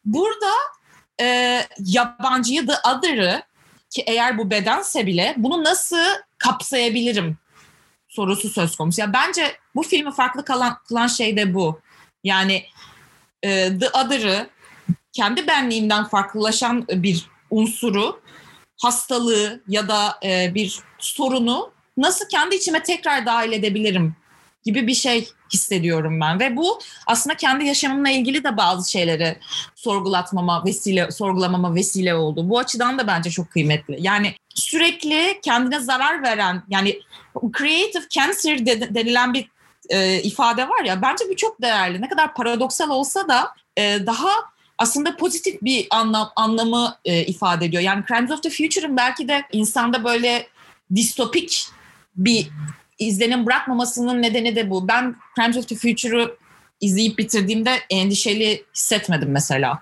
Burada 0.05 0.53
e, 1.21 1.61
yabancıyı 1.79 2.67
The 2.67 2.75
Other'ı 2.91 3.43
ki 3.91 4.05
eğer 4.07 4.39
bu 4.39 4.51
bedense 4.51 5.07
bile 5.07 5.35
bunu 5.37 5.65
nasıl 5.65 6.05
kapsayabilirim 6.39 7.39
sorusu 8.09 8.49
söz 8.49 8.77
konusu. 8.77 9.01
Ya 9.01 9.13
bence 9.13 9.57
bu 9.75 9.83
filmi 9.83 10.13
farklı 10.13 10.45
kalan, 10.45 10.79
kılan 10.89 11.07
şey 11.07 11.37
de 11.37 11.55
bu. 11.55 11.81
Yani 12.25 12.65
e, 13.43 13.79
The 13.79 13.89
Other'ı 13.89 14.47
kendi 15.13 15.47
benliğimden 15.47 16.05
farklılaşan 16.05 16.87
bir 16.89 17.27
unsuru, 17.51 18.21
hastalığı 18.83 19.63
ya 19.69 19.89
da 19.89 20.19
e, 20.25 20.55
bir 20.55 20.81
sorunu 20.99 21.73
nasıl 21.97 22.29
kendi 22.29 22.55
içime 22.55 22.83
tekrar 22.83 23.27
dahil 23.27 23.53
edebilirim 23.53 24.17
gibi 24.65 24.87
bir 24.87 24.95
şey 24.95 25.29
hissediyorum 25.53 26.21
ben 26.21 26.41
ve 26.41 26.57
bu 26.57 26.81
aslında 27.07 27.37
kendi 27.37 27.65
yaşamımla 27.65 28.11
ilgili 28.11 28.45
de 28.45 28.57
bazı 28.57 28.91
şeyleri 28.91 29.39
sorgulatmama 29.75 30.65
vesile 30.65 31.11
sorgulamama 31.11 31.75
vesile 31.75 32.15
oldu. 32.15 32.49
Bu 32.49 32.59
açıdan 32.59 32.99
da 32.99 33.07
bence 33.07 33.31
çok 33.31 33.51
kıymetli. 33.51 33.97
Yani 34.01 34.35
sürekli 34.55 35.41
kendine 35.43 35.81
zarar 35.81 36.23
veren 36.23 36.63
yani 36.69 37.01
creative 37.59 38.09
cancer 38.11 38.67
de, 38.67 38.95
denilen 38.95 39.35
bir 39.35 39.51
e, 39.89 40.23
ifade 40.23 40.69
var 40.69 40.85
ya 40.85 41.03
bence 41.03 41.25
bu 41.31 41.37
çok 41.37 41.63
değerli. 41.63 42.01
Ne 42.01 42.09
kadar 42.09 42.35
paradoksal 42.35 42.91
olsa 42.91 43.29
da 43.29 43.55
e, 43.77 44.07
daha 44.07 44.31
aslında 44.79 45.17
pozitif 45.17 45.63
bir 45.63 45.87
anlam 45.91 46.33
anlamı 46.37 46.97
e, 47.05 47.27
ifade 47.27 47.65
ediyor. 47.67 47.83
Yani 47.83 48.05
Crimes 48.09 48.31
of 48.31 48.43
the 48.43 48.51
Future'ın 48.51 48.97
belki 48.97 49.29
de 49.29 49.43
insanda 49.53 50.05
böyle 50.05 50.47
distopik 50.95 51.67
bir 52.17 52.49
izlenim 52.99 53.47
bırakmamasının 53.47 54.23
nedeni 54.23 54.57
de 54.57 54.71
bu. 54.71 54.89
Ben 54.89 55.17
Crimes 55.37 55.57
of 55.57 55.69
the 55.69 55.75
Future'ı 55.75 56.37
izleyip 56.81 57.19
bitirdiğimde 57.19 57.71
endişeli 57.91 58.65
hissetmedim 58.75 59.31
mesela. 59.31 59.79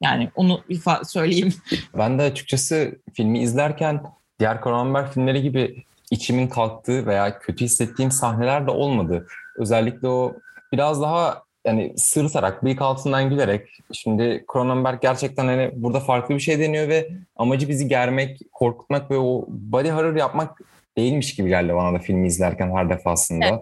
Yani 0.00 0.30
onu 0.34 0.60
söyleyeyim. 1.04 1.54
Ben 1.98 2.18
de 2.18 2.22
açıkçası 2.22 2.98
filmi 3.14 3.38
izlerken 3.38 4.02
diğer 4.38 4.62
Cronenberg 4.62 5.12
filmleri 5.12 5.42
gibi 5.42 5.84
içimin 6.10 6.48
kalktığı 6.48 7.06
veya 7.06 7.38
kötü 7.38 7.64
hissettiğim 7.64 8.10
sahneler 8.10 8.66
de 8.66 8.70
olmadı. 8.70 9.26
Özellikle 9.56 10.08
o 10.08 10.36
biraz 10.72 11.02
daha 11.02 11.42
yani 11.66 11.94
sırıtarak, 11.96 12.64
bıyık 12.64 12.82
altından 12.82 13.30
gülerek 13.30 13.68
şimdi 13.92 14.44
Cronenberg 14.52 15.02
gerçekten 15.02 15.46
hani 15.46 15.70
burada 15.74 16.00
farklı 16.00 16.34
bir 16.34 16.40
şey 16.40 16.60
deniyor 16.60 16.88
ve 16.88 17.10
amacı 17.36 17.68
bizi 17.68 17.88
germek, 17.88 18.40
korkutmak 18.52 19.10
ve 19.10 19.18
o 19.18 19.44
body 19.48 19.90
horror 19.90 20.16
yapmak 20.16 20.58
değilmiş 20.98 21.34
gibi 21.34 21.48
geldi 21.48 21.74
bana 21.74 21.94
da 21.94 21.98
filmi 21.98 22.26
izlerken 22.26 22.76
her 22.76 22.90
defasında. 22.90 23.46
Evet. 23.46 23.60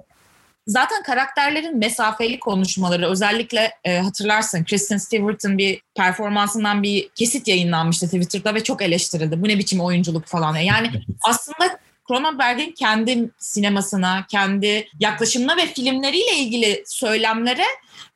Zaten 0.66 1.02
karakterlerin 1.02 1.78
mesafeli 1.78 2.40
konuşmaları 2.40 3.10
özellikle 3.10 3.72
e, 3.84 3.98
hatırlarsın 3.98 4.64
Kristen 4.64 4.96
Stewart'ın 4.96 5.58
bir 5.58 5.82
performansından 5.96 6.82
bir 6.82 7.08
kesit 7.08 7.48
yayınlanmıştı 7.48 8.06
Twitter'da 8.06 8.54
ve 8.54 8.64
çok 8.64 8.82
eleştirildi. 8.82 9.42
Bu 9.42 9.48
ne 9.48 9.58
biçim 9.58 9.80
oyunculuk 9.80 10.26
falan. 10.26 10.56
Yani 10.56 10.90
aslında 11.28 11.78
Cronenberg'in 12.08 12.72
kendi 12.72 13.30
sinemasına, 13.38 14.26
kendi 14.28 14.88
yaklaşımına 15.00 15.56
ve 15.56 15.66
filmleriyle 15.66 16.36
ilgili 16.36 16.82
söylemlere 16.86 17.64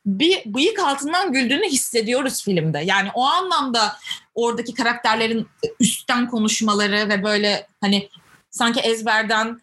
bir 0.06 0.42
bıyık 0.46 0.78
altından 0.78 1.32
güldüğünü 1.32 1.68
hissediyoruz 1.68 2.44
filmde. 2.44 2.78
Yani 2.84 3.08
o 3.14 3.24
anlamda 3.24 3.96
oradaki 4.34 4.74
karakterlerin 4.74 5.48
üstten 5.80 6.28
konuşmaları 6.28 7.08
ve 7.08 7.22
böyle 7.22 7.66
hani 7.80 8.08
sanki 8.56 8.80
ezberden 8.80 9.60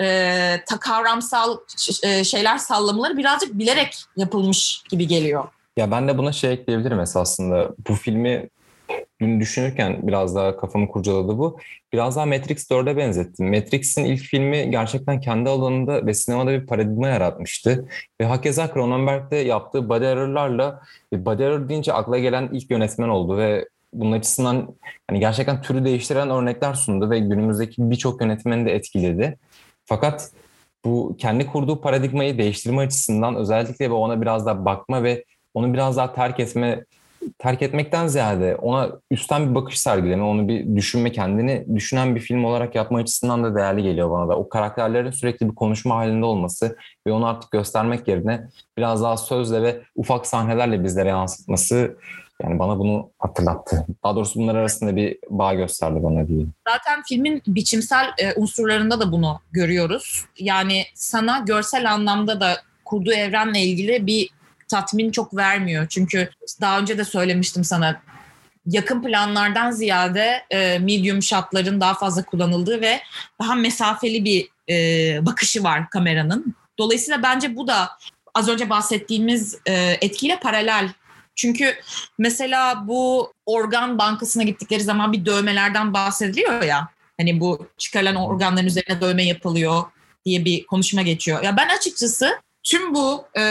e, 0.00 0.06
ta 0.66 0.80
kavramsal 0.80 1.58
e, 2.02 2.24
şeyler 2.24 2.58
sallamaları 2.58 3.16
birazcık 3.16 3.58
bilerek 3.58 3.96
yapılmış 4.16 4.82
gibi 4.90 5.06
geliyor. 5.06 5.44
Ya 5.76 5.90
ben 5.90 6.08
de 6.08 6.18
buna 6.18 6.32
şey 6.32 6.52
ekleyebilirim 6.52 7.00
esasında. 7.00 7.70
Bu 7.88 7.94
filmi 7.94 8.48
dün 9.20 9.40
düşünürken 9.40 9.98
biraz 10.02 10.34
daha 10.34 10.56
kafamı 10.56 10.88
kurcaladı 10.88 11.38
bu. 11.38 11.58
Biraz 11.92 12.16
daha 12.16 12.26
Matrix 12.26 12.70
4'e 12.70 12.96
benzettim. 12.96 13.50
Matrix'in 13.50 14.04
ilk 14.04 14.22
filmi 14.22 14.70
gerçekten 14.70 15.20
kendi 15.20 15.50
alanında 15.50 16.06
ve 16.06 16.14
sinemada 16.14 16.50
bir 16.50 16.66
paradigma 16.66 17.08
yaratmıştı. 17.08 17.88
Ve 18.20 18.24
hakeza 18.24 18.74
Cronenberg'de 18.74 19.36
yaptığı 19.36 19.88
body 19.88 20.06
error'larla 20.06 20.82
body 21.12 21.44
error 21.44 21.68
deyince 21.68 21.92
akla 21.92 22.18
gelen 22.18 22.48
ilk 22.52 22.70
yönetmen 22.70 23.08
oldu 23.08 23.38
ve 23.38 23.68
bunun 23.92 24.12
açısından 24.12 24.74
hani 25.10 25.20
gerçekten 25.20 25.62
türü 25.62 25.84
değiştiren 25.84 26.30
örnekler 26.30 26.74
sundu 26.74 27.10
ve 27.10 27.18
günümüzdeki 27.18 27.90
birçok 27.90 28.20
yönetmeni 28.20 28.66
de 28.66 28.74
etkiledi. 28.74 29.38
Fakat 29.84 30.30
bu 30.84 31.16
kendi 31.18 31.46
kurduğu 31.46 31.80
paradigmayı 31.80 32.38
değiştirme 32.38 32.82
açısından 32.82 33.34
özellikle 33.34 33.90
ve 33.90 33.94
ona 33.94 34.20
biraz 34.20 34.46
daha 34.46 34.64
bakma 34.64 35.02
ve 35.02 35.24
onu 35.54 35.72
biraz 35.72 35.96
daha 35.96 36.14
terk 36.14 36.40
etme 36.40 36.84
terk 37.38 37.62
etmekten 37.62 38.06
ziyade 38.06 38.56
ona 38.56 38.90
üstten 39.10 39.50
bir 39.50 39.54
bakış 39.54 39.78
sergileme, 39.80 40.22
onu 40.22 40.48
bir 40.48 40.76
düşünme, 40.76 41.12
kendini 41.12 41.66
düşünen 41.74 42.14
bir 42.14 42.20
film 42.20 42.44
olarak 42.44 42.74
yapma 42.74 42.98
açısından 42.98 43.44
da 43.44 43.54
değerli 43.54 43.82
geliyor 43.82 44.10
bana 44.10 44.28
da. 44.28 44.36
O 44.36 44.48
karakterlerin 44.48 45.10
sürekli 45.10 45.50
bir 45.50 45.54
konuşma 45.54 45.96
halinde 45.96 46.24
olması 46.24 46.76
ve 47.06 47.12
onu 47.12 47.26
artık 47.26 47.50
göstermek 47.50 48.08
yerine 48.08 48.48
biraz 48.78 49.02
daha 49.02 49.16
sözle 49.16 49.62
ve 49.62 49.82
ufak 49.96 50.26
sahnelerle 50.26 50.84
bizlere 50.84 51.08
yansıtması 51.08 51.96
yani 52.42 52.58
bana 52.58 52.78
bunu 52.78 53.10
hatırlattı. 53.18 53.86
Daha 54.04 54.16
doğrusu 54.16 54.40
bunlar 54.40 54.54
arasında 54.54 54.96
bir 54.96 55.18
bağ 55.30 55.54
gösterdi 55.54 56.02
bana 56.02 56.28
diyeyim. 56.28 56.52
Zaten 56.68 57.02
filmin 57.08 57.42
biçimsel 57.46 58.06
e, 58.18 58.34
unsurlarında 58.34 59.00
da 59.00 59.12
bunu 59.12 59.40
görüyoruz. 59.52 60.24
Yani 60.38 60.84
sana 60.94 61.38
görsel 61.38 61.92
anlamda 61.92 62.40
da 62.40 62.56
kurduğu 62.84 63.12
evrenle 63.12 63.60
ilgili 63.60 64.06
bir 64.06 64.30
tatmin 64.68 65.10
çok 65.10 65.36
vermiyor. 65.36 65.86
Çünkü 65.88 66.30
daha 66.60 66.78
önce 66.78 66.98
de 66.98 67.04
söylemiştim 67.04 67.64
sana 67.64 68.00
yakın 68.66 69.02
planlardan 69.02 69.70
ziyade 69.70 70.44
e, 70.50 70.78
medium 70.78 71.22
shotların 71.22 71.80
daha 71.80 71.94
fazla 71.94 72.22
kullanıldığı 72.22 72.80
ve 72.80 73.00
daha 73.40 73.54
mesafeli 73.54 74.24
bir 74.24 74.48
e, 74.68 75.26
bakışı 75.26 75.64
var 75.64 75.90
kameranın. 75.90 76.54
Dolayısıyla 76.78 77.22
bence 77.22 77.56
bu 77.56 77.68
da 77.68 77.88
az 78.34 78.48
önce 78.48 78.70
bahsettiğimiz 78.70 79.58
e, 79.66 79.74
etkiyle 80.00 80.40
paralel 80.40 80.92
çünkü 81.36 81.74
mesela 82.18 82.88
bu 82.88 83.32
organ 83.46 83.98
bankasına 83.98 84.42
gittikleri 84.42 84.82
zaman 84.82 85.12
bir 85.12 85.26
dövmelerden 85.26 85.94
bahsediliyor 85.94 86.62
ya. 86.62 86.88
Hani 87.20 87.40
bu 87.40 87.66
çıkarılan 87.78 88.16
organların 88.16 88.66
üzerine 88.66 89.00
dövme 89.00 89.24
yapılıyor 89.24 89.82
diye 90.24 90.44
bir 90.44 90.66
konuşma 90.66 91.02
geçiyor. 91.02 91.42
Ya 91.42 91.56
ben 91.56 91.68
açıkçası 91.68 92.40
tüm 92.62 92.94
bu 92.94 93.24
e, 93.38 93.42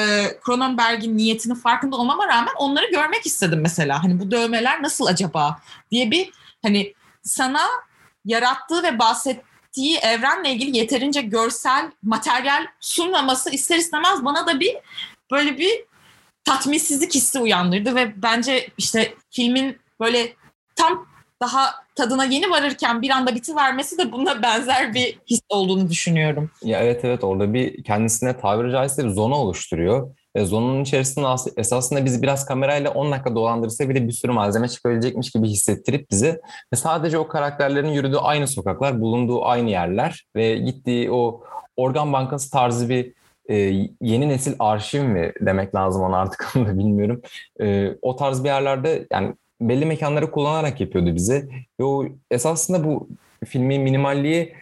Cronenberg'in 0.45 1.17
niyetinin 1.17 1.55
farkında 1.55 1.95
olmama 1.95 2.27
rağmen 2.27 2.53
onları 2.57 2.91
görmek 2.91 3.25
istedim 3.25 3.61
mesela. 3.61 4.03
Hani 4.03 4.19
bu 4.19 4.31
dövmeler 4.31 4.83
nasıl 4.83 5.05
acaba 5.05 5.59
diye 5.91 6.11
bir 6.11 6.31
hani 6.61 6.93
sana 7.23 7.61
yarattığı 8.25 8.83
ve 8.83 8.99
bahsettiği 8.99 9.97
evrenle 9.97 10.51
ilgili 10.51 10.77
yeterince 10.77 11.21
görsel 11.21 11.91
materyal 12.03 12.65
sunmaması 12.79 13.49
ister 13.49 13.77
istemez 13.77 14.25
bana 14.25 14.47
da 14.47 14.59
bir 14.59 14.75
böyle 15.31 15.57
bir 15.57 15.85
tatminsizlik 16.45 17.15
hissi 17.15 17.39
uyandırdı 17.39 17.95
ve 17.95 18.13
bence 18.21 18.67
işte 18.77 19.13
filmin 19.29 19.77
böyle 19.99 20.33
tam 20.75 21.07
daha 21.41 21.73
tadına 21.95 22.25
yeni 22.25 22.49
varırken 22.49 23.01
bir 23.01 23.09
anda 23.09 23.35
bitivermesi 23.35 23.97
de 23.97 24.11
buna 24.11 24.41
benzer 24.41 24.93
bir 24.93 25.19
his 25.29 25.41
olduğunu 25.49 25.89
düşünüyorum. 25.89 26.51
Ya 26.63 26.79
evet 26.79 27.05
evet 27.05 27.23
orada 27.23 27.53
bir 27.53 27.83
kendisine 27.83 28.37
tabiri 28.37 28.71
caizse 28.71 29.03
bir 29.03 29.09
zona 29.09 29.35
oluşturuyor. 29.35 30.15
Ve 30.35 30.45
zonanın 30.45 30.83
içerisinde 30.83 31.27
esasında 31.57 32.05
bizi 32.05 32.21
biraz 32.21 32.45
kamerayla 32.45 32.91
10 32.91 33.11
dakika 33.11 33.35
dolandırsa 33.35 33.89
bile 33.89 34.07
bir 34.07 34.11
sürü 34.11 34.31
malzeme 34.31 34.67
çıkabilecekmiş 34.67 35.31
gibi 35.31 35.47
hissettirip 35.47 36.11
bizi 36.11 36.41
ve 36.73 36.77
sadece 36.77 37.17
o 37.17 37.27
karakterlerin 37.27 37.89
yürüdüğü 37.89 38.17
aynı 38.17 38.47
sokaklar, 38.47 39.01
bulunduğu 39.01 39.45
aynı 39.45 39.69
yerler 39.69 40.25
ve 40.35 40.55
gittiği 40.55 41.11
o 41.11 41.43
organ 41.75 42.13
bankası 42.13 42.51
tarzı 42.51 42.89
bir 42.89 43.13
e, 43.49 43.55
yeni 44.01 44.29
nesil 44.29 44.53
arşiv 44.59 45.03
mi 45.03 45.31
demek 45.41 45.75
lazım 45.75 46.01
ona 46.01 46.17
artık 46.17 46.51
onu 46.55 46.65
da 46.67 46.79
bilmiyorum. 46.79 47.21
E, 47.61 47.89
o 48.01 48.15
tarz 48.15 48.43
bir 48.43 48.49
yerlerde 48.49 49.07
yani 49.11 49.33
belli 49.61 49.85
mekanları 49.85 50.31
kullanarak 50.31 50.81
yapıyordu 50.81 51.15
bize. 51.15 51.47
Ve 51.79 51.83
o 51.83 52.05
esasında 52.31 52.83
bu 52.83 53.09
filmin 53.45 53.81
minimalliği 53.81 54.55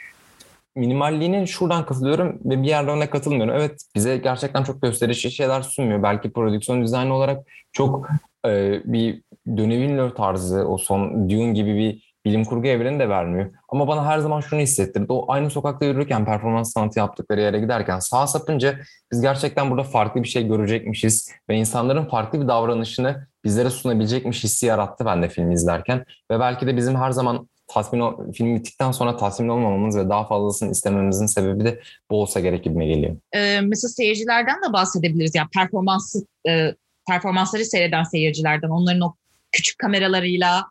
minimalliğine 0.75 1.47
şuradan 1.47 1.85
katılıyorum 1.85 2.39
ve 2.45 2.63
bir 2.63 2.67
yerde 2.67 2.91
ona 2.91 3.09
katılmıyorum. 3.09 3.55
Evet 3.55 3.81
bize 3.95 4.17
gerçekten 4.17 4.63
çok 4.63 4.81
gösterişli 4.81 5.31
şeyler 5.31 5.61
sunmuyor. 5.61 6.03
Belki 6.03 6.31
prodüksiyon 6.33 6.83
dizaynı 6.83 7.13
olarak 7.13 7.47
çok 7.71 8.09
e, 8.45 8.81
bir 8.85 9.21
Denis 9.47 10.13
tarzı 10.13 10.67
o 10.67 10.77
son 10.77 11.29
Dune 11.29 11.53
gibi 11.53 11.75
bir 11.75 12.12
bilim 12.25 12.45
kurgu 12.45 12.67
evreni 12.67 12.99
de 12.99 13.09
vermiyor. 13.09 13.51
Ama 13.69 13.87
bana 13.87 14.05
her 14.05 14.19
zaman 14.19 14.41
şunu 14.41 14.59
hissettirdi. 14.59 15.05
O 15.09 15.31
aynı 15.31 15.49
sokakta 15.49 15.85
yürürken 15.85 16.25
performans 16.25 16.73
sanatı 16.73 16.99
yaptıkları 16.99 17.41
yere 17.41 17.59
giderken 17.59 17.99
sağa 17.99 18.27
sapınca 18.27 18.79
biz 19.11 19.21
gerçekten 19.21 19.71
burada 19.71 19.83
farklı 19.83 20.23
bir 20.23 20.27
şey 20.27 20.47
görecekmişiz 20.47 21.29
ve 21.49 21.55
insanların 21.55 22.05
farklı 22.05 22.41
bir 22.41 22.47
davranışını 22.47 23.27
bizlere 23.43 23.69
sunabilecekmiş 23.69 24.43
hissi 24.43 24.65
yarattı 24.65 25.05
ben 25.05 25.23
de 25.23 25.29
filmi 25.29 25.53
izlerken. 25.53 26.05
Ve 26.31 26.39
belki 26.39 26.67
de 26.67 26.77
bizim 26.77 26.95
her 26.95 27.11
zaman 27.11 27.49
tatmin 27.67 28.31
film 28.31 28.55
bittikten 28.55 28.91
sonra 28.91 29.17
tatmin 29.17 29.49
olmamamız 29.49 29.97
ve 29.97 30.09
daha 30.09 30.27
fazlasını 30.27 30.71
istememizin 30.71 31.25
sebebi 31.25 31.65
de 31.65 31.81
bu 32.11 32.21
olsa 32.21 32.39
gerek 32.39 32.63
gibime 32.63 32.85
geliyor. 32.85 33.17
Ee, 33.35 33.61
mesela 33.61 33.89
seyircilerden 33.89 34.61
de 34.69 34.73
bahsedebiliriz. 34.73 35.35
Yani 35.35 35.47
performans 35.55 36.15
e, 36.49 36.75
performansları 37.07 37.65
seyreden 37.65 38.03
seyircilerden, 38.03 38.69
onların 38.69 39.01
o 39.01 39.15
küçük 39.51 39.79
kameralarıyla 39.79 40.63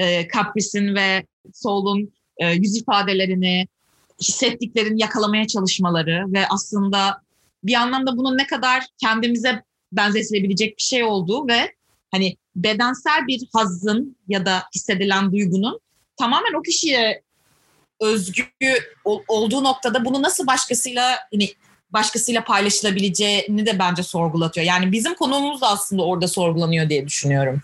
e, 0.00 0.28
Caprice'in 0.34 0.94
ve 0.94 1.26
Soul'un 1.54 2.12
e, 2.36 2.52
yüz 2.52 2.76
ifadelerini, 2.76 3.66
hissettiklerini 4.20 5.02
yakalamaya 5.02 5.46
çalışmaları 5.46 6.24
ve 6.32 6.48
aslında 6.48 7.22
bir 7.64 7.74
anlamda 7.74 8.16
bunun 8.16 8.38
ne 8.38 8.46
kadar 8.46 8.86
kendimize 9.00 9.62
benzetilebilecek 9.92 10.78
bir 10.78 10.82
şey 10.82 11.04
olduğu 11.04 11.48
ve 11.48 11.74
hani 12.10 12.36
bedensel 12.56 13.26
bir 13.26 13.48
hazın 13.52 14.16
ya 14.28 14.46
da 14.46 14.62
hissedilen 14.74 15.32
duygunun 15.32 15.80
tamamen 16.16 16.58
o 16.58 16.62
kişiye 16.62 17.22
özgü 18.00 18.44
olduğu 19.28 19.64
noktada 19.64 20.04
bunu 20.04 20.22
nasıl 20.22 20.46
başkasıyla 20.46 21.18
hani 21.32 21.48
başkasıyla 21.90 22.44
paylaşılabileceğini 22.44 23.66
de 23.66 23.78
bence 23.78 24.02
sorgulatıyor. 24.02 24.66
Yani 24.66 24.92
bizim 24.92 25.14
konumuz 25.14 25.60
da 25.60 25.68
aslında 25.68 26.02
orada 26.02 26.28
sorgulanıyor 26.28 26.88
diye 26.88 27.06
düşünüyorum. 27.06 27.62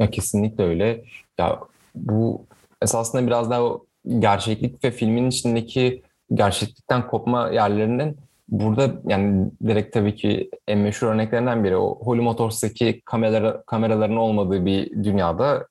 Ya 0.00 0.10
kesinlikle 0.10 0.64
öyle. 0.64 1.04
Ya 1.38 1.60
bu 1.94 2.46
esasında 2.82 3.26
biraz 3.26 3.50
daha 3.50 3.70
gerçeklik 4.18 4.84
ve 4.84 4.90
filmin 4.90 5.28
içindeki 5.28 6.02
gerçeklikten 6.34 7.06
kopma 7.06 7.50
yerlerinin 7.50 8.16
burada 8.48 8.92
yani 9.06 9.50
direkt 9.66 9.94
tabii 9.94 10.14
ki 10.14 10.50
en 10.68 10.78
meşhur 10.78 11.06
örneklerinden 11.06 11.64
biri 11.64 11.76
o 11.76 11.98
Holy 12.00 12.20
Motors'taki 12.20 13.02
kamera, 13.04 13.62
kameraların 13.66 14.16
olmadığı 14.16 14.66
bir 14.66 15.04
dünyada 15.04 15.66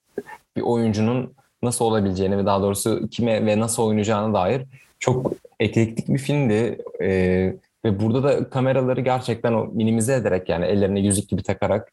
bir 0.56 0.62
oyuncunun 0.62 1.32
nasıl 1.62 1.84
olabileceğini 1.84 2.38
ve 2.38 2.46
daha 2.46 2.62
doğrusu 2.62 3.08
kime 3.10 3.46
ve 3.46 3.60
nasıl 3.60 3.82
oynayacağına 3.82 4.34
dair 4.34 4.62
çok 4.98 5.32
eklektik 5.60 6.08
bir 6.08 6.18
filmdi. 6.18 6.78
Ee, 7.00 7.56
ve 7.84 8.00
burada 8.00 8.22
da 8.22 8.50
kameraları 8.50 9.00
gerçekten 9.00 9.52
o 9.52 9.66
minimize 9.66 10.14
ederek 10.14 10.48
yani 10.48 10.64
ellerine 10.64 11.00
yüzük 11.00 11.28
gibi 11.28 11.42
takarak 11.42 11.92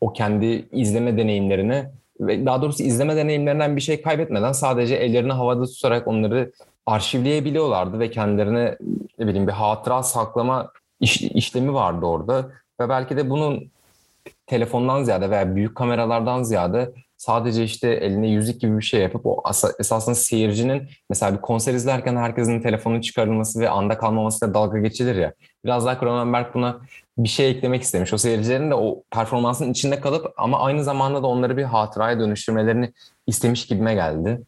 o 0.00 0.12
kendi 0.12 0.64
izleme 0.72 1.18
deneyimlerini 1.18 1.84
daha 2.20 2.62
doğrusu 2.62 2.82
izleme 2.82 3.16
deneyimlerinden 3.16 3.76
bir 3.76 3.80
şey 3.80 4.02
kaybetmeden 4.02 4.52
sadece 4.52 4.94
ellerini 4.94 5.32
havada 5.32 5.64
tutarak 5.64 6.08
onları 6.08 6.52
arşivleyebiliyorlardı 6.86 7.98
ve 7.98 8.10
kendilerine 8.10 8.78
ne 9.18 9.26
bileyim 9.26 9.46
bir 9.46 9.52
hatıra 9.52 10.02
saklama 10.02 10.70
iş, 11.00 11.22
işlemi 11.22 11.74
vardı 11.74 12.06
orada. 12.06 12.50
Ve 12.80 12.88
belki 12.88 13.16
de 13.16 13.30
bunun 13.30 13.70
telefondan 14.46 15.02
ziyade 15.02 15.30
veya 15.30 15.56
büyük 15.56 15.76
kameralardan 15.76 16.42
ziyade 16.42 16.92
sadece 17.24 17.64
işte 17.64 17.88
eline 17.88 18.28
yüzük 18.28 18.60
gibi 18.60 18.78
bir 18.78 18.84
şey 18.84 19.00
yapıp 19.00 19.26
o 19.26 19.42
esasında 19.78 20.14
seyircinin 20.14 20.88
mesela 21.10 21.36
bir 21.36 21.40
konser 21.40 21.74
izlerken 21.74 22.16
herkesin 22.16 22.60
telefonun 22.60 23.00
çıkarılması 23.00 23.60
ve 23.60 23.68
anda 23.68 23.98
kalmamasıyla 23.98 24.54
dalga 24.54 24.78
geçilir 24.78 25.16
ya. 25.16 25.32
Biraz 25.64 25.86
daha 25.86 26.00
Cronenberg 26.00 26.54
buna 26.54 26.80
bir 27.18 27.28
şey 27.28 27.50
eklemek 27.50 27.82
istemiş. 27.82 28.12
O 28.12 28.18
seyircilerin 28.18 28.70
de 28.70 28.74
o 28.74 29.02
performansın 29.10 29.72
içinde 29.72 30.00
kalıp 30.00 30.32
ama 30.36 30.60
aynı 30.60 30.84
zamanda 30.84 31.22
da 31.22 31.26
onları 31.26 31.56
bir 31.56 31.62
hatıraya 31.62 32.20
dönüştürmelerini 32.20 32.92
istemiş 33.26 33.66
gibime 33.66 33.94
geldi. 33.94 34.40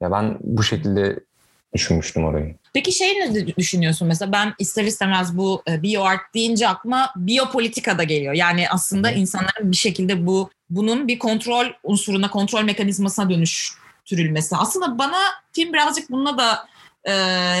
Ya 0.00 0.12
ben 0.12 0.38
bu 0.40 0.62
şekilde 0.62 1.20
düşünmüştüm 1.74 2.24
orayı. 2.24 2.54
Peki 2.74 2.92
şey 2.92 3.08
ne 3.08 3.46
düşünüyorsun 3.56 4.08
mesela 4.08 4.32
ben 4.32 4.54
ister 4.58 4.84
istemez 4.84 5.36
bu 5.36 5.62
e, 5.68 5.82
bioart 5.82 6.34
deyince 6.34 6.68
aklıma 6.68 7.10
biyopolitika 7.16 7.98
da 7.98 8.04
geliyor. 8.04 8.34
Yani 8.34 8.68
aslında 8.70 9.10
insanların 9.10 9.72
bir 9.72 9.76
şekilde 9.76 10.26
bu 10.26 10.50
bunun 10.76 11.08
bir 11.08 11.18
kontrol 11.18 11.66
unsuruna, 11.82 12.30
kontrol 12.30 12.62
mekanizmasına 12.62 13.30
dönüştürülmesi. 13.30 14.56
Aslında 14.56 14.98
bana 14.98 15.18
film 15.52 15.72
birazcık 15.72 16.10
bununla 16.10 16.38
da 16.38 16.66
e, 17.04 17.12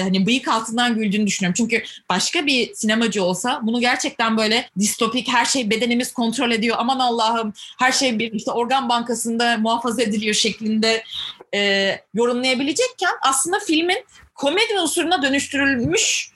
hani 0.02 0.26
bıyık 0.26 0.48
altından 0.48 0.94
güldüğünü 0.94 1.26
düşünüyorum. 1.26 1.54
Çünkü 1.56 1.82
başka 2.10 2.46
bir 2.46 2.74
sinemacı 2.74 3.24
olsa 3.24 3.60
bunu 3.62 3.80
gerçekten 3.80 4.36
böyle 4.36 4.68
distopik 4.78 5.28
her 5.28 5.44
şey 5.44 5.70
bedenimiz 5.70 6.12
kontrol 6.12 6.50
ediyor. 6.50 6.76
Aman 6.78 6.98
Allah'ım 6.98 7.52
her 7.78 7.92
şey 7.92 8.18
bir 8.18 8.32
işte 8.32 8.50
organ 8.50 8.88
bankasında 8.88 9.56
muhafaza 9.56 10.02
ediliyor 10.02 10.34
şeklinde 10.34 11.04
e, 11.54 11.90
yorumlayabilecekken 12.14 13.12
aslında 13.22 13.58
filmin 13.58 14.04
komedi 14.34 14.80
unsuruna 14.80 15.22
dönüştürülmüş 15.22 16.33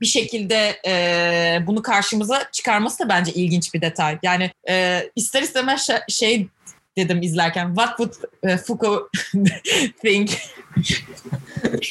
bir 0.00 0.06
şekilde 0.06 0.80
e, 0.86 1.66
bunu 1.66 1.82
karşımıza 1.82 2.50
çıkarması 2.52 3.04
da 3.04 3.08
bence 3.08 3.32
ilginç 3.32 3.74
bir 3.74 3.80
detay. 3.80 4.18
Yani 4.22 4.50
e, 4.68 5.02
ister 5.16 5.42
istemez 5.42 5.88
şey 6.08 6.48
dedim 6.96 7.22
izlerken 7.22 7.74
what 7.74 7.88
would 7.96 8.14
uh, 8.42 8.58
Foucault 8.58 9.08
think? 10.02 10.30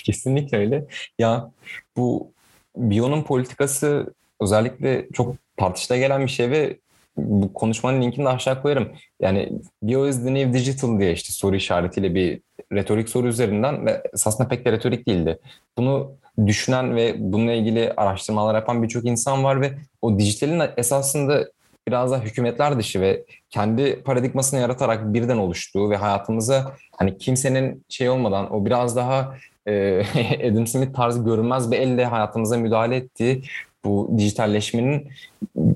Kesinlikle 0.06 0.58
öyle. 0.58 0.86
Ya 1.20 1.52
bu 1.98 2.32
Bio'nun 2.76 3.24
politikası 3.24 4.14
özellikle 4.42 5.08
çok 5.14 5.36
tartışta 5.58 5.98
gelen 5.98 6.22
bir 6.22 6.32
şey 6.32 6.52
ve 6.52 6.80
bu 7.18 7.54
konuşmanın 7.54 8.02
linkini 8.02 8.26
de 8.26 8.30
aşağı 8.30 8.62
koyarım. 8.62 8.90
Yani 9.20 9.52
Bio 9.84 10.08
is 10.08 10.24
the 10.24 10.34
new 10.34 10.54
digital 10.54 11.00
diye 11.00 11.14
işte 11.14 11.34
soru 11.34 11.56
işaretiyle 11.56 12.16
bir 12.16 12.42
retorik 12.72 13.10
soru 13.10 13.28
üzerinden 13.28 13.86
ve 13.86 14.04
esasında 14.14 14.48
pek 14.48 14.66
de 14.66 14.72
retorik 14.72 15.08
değildi. 15.08 15.40
Bunu 15.78 16.12
düşünen 16.46 16.96
ve 16.96 17.16
bununla 17.18 17.52
ilgili 17.52 17.94
araştırmalar 17.98 18.56
yapan 18.56 18.84
birçok 18.84 19.06
insan 19.06 19.44
var 19.44 19.62
ve 19.62 19.74
o 20.02 20.20
dijitalin 20.20 20.62
esasında 20.78 21.46
biraz 21.88 22.12
da 22.12 22.20
hükümetler 22.20 22.80
dışı 22.80 23.02
ve 23.02 23.26
kendi 23.50 24.04
paradigmasını 24.04 24.60
yaratarak 24.60 25.14
birden 25.14 25.38
oluştuğu 25.38 25.90
ve 25.90 25.98
hayatımıza 25.98 26.76
hani 26.98 27.18
kimsenin 27.18 27.86
şey 27.90 28.10
olmadan 28.10 28.54
o 28.54 28.66
biraz 28.66 28.96
daha 28.96 29.36
e, 29.68 30.04
Adam 30.52 30.68
Smith 30.68 30.96
tarzı 30.96 31.24
görünmez 31.24 31.72
bir 31.72 31.80
elle 31.80 32.06
hayatımıza 32.06 32.58
müdahale 32.58 32.96
ettiği 32.96 33.44
bu 33.86 34.14
dijitalleşmenin 34.18 35.08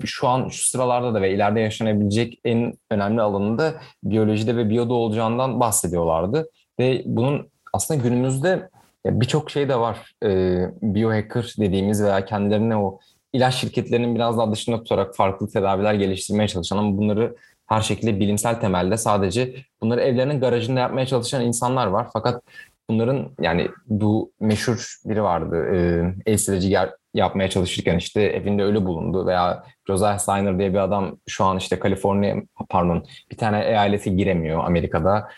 şu 0.05 0.27
an 0.27 0.49
şu 0.49 0.67
sıralarda 0.67 1.13
da 1.13 1.21
ve 1.21 1.33
ileride 1.33 1.59
yaşanabilecek 1.59 2.39
en 2.45 2.73
önemli 2.91 3.21
alanında 3.21 3.73
biyolojide 4.03 4.57
ve 4.57 4.69
biyoda 4.69 4.93
olacağından 4.93 5.59
bahsediyorlardı. 5.59 6.49
Ve 6.79 7.01
bunun 7.05 7.49
aslında 7.73 8.03
günümüzde 8.03 8.69
birçok 9.05 9.51
şey 9.51 9.69
de 9.69 9.79
var. 9.79 10.13
E, 10.23 10.29
biohacker 10.81 11.53
dediğimiz 11.59 12.03
veya 12.03 12.25
kendilerine 12.25 12.77
o 12.77 12.99
ilaç 13.33 13.55
şirketlerinin 13.55 14.15
biraz 14.15 14.37
daha 14.37 14.51
dışında 14.51 14.77
tutarak 14.77 15.15
farklı 15.15 15.49
tedaviler 15.49 15.93
geliştirmeye 15.93 16.47
çalışan 16.47 16.77
ama 16.77 16.97
bunları 16.97 17.35
her 17.67 17.81
şekilde 17.81 18.19
bilimsel 18.19 18.59
temelde 18.59 18.97
sadece 18.97 19.55
bunları 19.81 20.01
evlerinin 20.01 20.39
garajında 20.39 20.79
yapmaya 20.79 21.05
çalışan 21.05 21.45
insanlar 21.45 21.87
var. 21.87 22.07
Fakat 22.13 22.43
bunların 22.89 23.29
yani 23.41 23.67
bu 23.87 24.31
meşhur 24.39 24.95
biri 25.05 25.23
vardı 25.23 25.65
e, 25.75 26.31
el 26.31 26.37
sileci 26.37 26.69
yapmaya 27.13 27.49
çalışırken 27.49 27.97
işte 27.97 28.21
evinde 28.21 28.63
ölü 28.63 28.85
bulundu 28.85 29.27
veya 29.27 29.63
Josiah 29.87 30.17
Steiner 30.17 30.59
diye 30.59 30.73
bir 30.73 30.77
adam 30.77 31.17
şu 31.27 31.45
an 31.45 31.57
işte 31.57 31.79
Kaliforniya 31.79 32.35
pardon 32.69 33.05
bir 33.31 33.37
tane 33.37 33.65
eyalete 33.65 34.09
giremiyor 34.09 34.63
Amerika'da. 34.63 35.29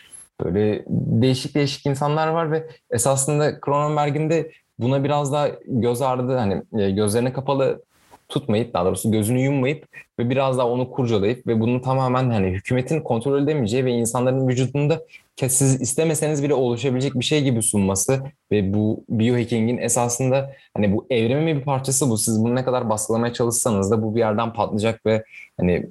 Böyle 0.44 0.86
değişik 0.88 1.56
değişik 1.56 1.86
insanlar 1.86 2.28
var 2.28 2.52
ve 2.52 2.68
esasında 2.92 3.60
Cronenberg'in 3.66 4.30
de 4.30 4.52
buna 4.80 5.04
biraz 5.04 5.34
daha 5.34 5.48
göz 5.66 6.02
ardı 6.02 6.38
hani 6.38 6.64
e, 6.80 6.92
gözlerini 6.92 7.34
kapalı 7.34 7.84
tutmayıp 8.32 8.74
daha 8.74 8.86
doğrusu 8.86 9.12
gözünü 9.12 9.40
yummayıp 9.40 9.86
ve 10.20 10.30
biraz 10.30 10.58
daha 10.58 10.68
onu 10.68 10.92
kurcalayıp 10.92 11.48
ve 11.48 11.60
bunu 11.60 11.82
tamamen 11.82 12.30
hani 12.30 12.48
hükümetin 12.48 13.02
kontrol 13.02 13.44
edemeyeceği 13.44 13.86
ve 13.86 13.92
insanların 13.92 14.48
vücudunda 14.48 15.02
siz 15.48 15.82
istemeseniz 15.82 16.44
bile 16.44 16.54
oluşabilecek 16.54 17.16
bir 17.16 17.26
şey 17.26 17.44
gibi 17.44 17.64
sunması 17.64 18.24
ve 18.52 18.74
bu 18.74 19.04
biohacking'in 19.10 19.78
esasında 19.78 20.52
hani 20.78 20.94
bu 20.94 21.06
evrimin 21.10 21.60
bir 21.60 21.64
parçası 21.64 22.10
bu. 22.10 22.18
Siz 22.18 22.44
bunu 22.44 22.56
ne 22.56 22.66
kadar 22.66 22.90
baskılamaya 22.90 23.34
çalışsanız 23.34 23.92
da 23.92 24.04
bu 24.04 24.16
bir 24.16 24.20
yerden 24.20 24.54
patlayacak 24.54 25.06
ve 25.06 25.24
hani 25.60 25.86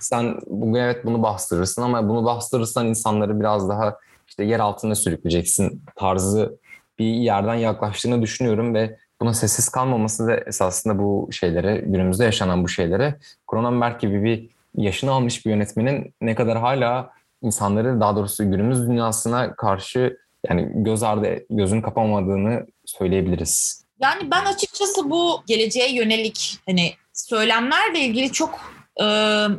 sen 0.00 0.38
bugün 0.46 0.80
evet 0.80 1.04
bunu 1.04 1.22
bastırırsın 1.22 1.82
ama 1.82 2.08
bunu 2.08 2.24
bastırırsan 2.24 2.86
insanları 2.86 3.40
biraz 3.40 3.68
daha 3.68 3.96
işte 4.28 4.44
yer 4.44 4.60
altına 4.60 4.94
sürükleyeceksin 4.94 5.82
tarzı 5.96 6.58
bir 6.98 7.04
yerden 7.04 7.54
yaklaştığını 7.54 8.22
düşünüyorum 8.22 8.74
ve 8.74 8.96
buna 9.20 9.34
sessiz 9.34 9.68
kalmaması 9.68 10.26
da 10.26 10.36
esasında 10.36 10.98
bu 10.98 11.28
şeylere, 11.32 11.76
günümüzde 11.76 12.24
yaşanan 12.24 12.64
bu 12.64 12.68
şeylere 12.68 13.18
Cronenberg 13.50 14.00
gibi 14.00 14.24
bir 14.24 14.48
yaşını 14.76 15.12
almış 15.12 15.46
bir 15.46 15.50
yönetmenin 15.50 16.14
ne 16.20 16.34
kadar 16.34 16.58
hala 16.58 17.10
insanları 17.42 18.00
daha 18.00 18.16
doğrusu 18.16 18.50
günümüz 18.50 18.88
dünyasına 18.88 19.56
karşı 19.56 20.16
yani 20.48 20.68
göz 20.74 21.02
ardı 21.02 21.38
gözün 21.50 21.80
kapamadığını 21.80 22.66
söyleyebiliriz. 22.84 23.84
Yani 24.00 24.30
ben 24.30 24.44
açıkçası 24.44 25.10
bu 25.10 25.42
geleceğe 25.46 25.94
yönelik 25.94 26.58
hani 26.66 26.92
söylemlerle 27.12 28.00
ilgili 28.00 28.32
çok 28.32 28.60
e, 29.00 29.04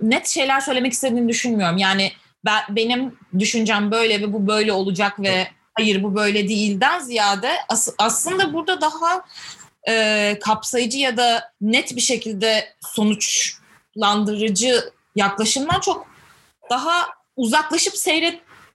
net 0.01 0.27
şeyler 0.27 0.59
söylemek 0.59 0.93
istediğini 0.93 1.29
düşünmüyorum. 1.29 1.77
Yani 1.77 2.11
ben, 2.45 2.61
benim 2.69 3.15
düşüncem 3.39 3.91
böyle 3.91 4.21
ve 4.21 4.33
bu 4.33 4.47
böyle 4.47 4.73
olacak 4.73 5.19
ve 5.19 5.47
hayır 5.75 6.03
bu 6.03 6.15
böyle 6.15 6.49
değilden 6.49 6.99
ziyade 6.99 7.51
as, 7.69 7.89
aslında 7.97 8.53
burada 8.53 8.81
daha 8.81 9.25
e, 9.87 10.37
kapsayıcı 10.41 10.97
ya 10.97 11.17
da 11.17 11.51
net 11.61 11.95
bir 11.95 12.01
şekilde 12.01 12.75
sonuçlandırıcı 12.81 14.91
yaklaşımdan 15.15 15.79
çok 15.79 16.07
daha 16.69 17.07
uzaklaşıp 17.35 17.97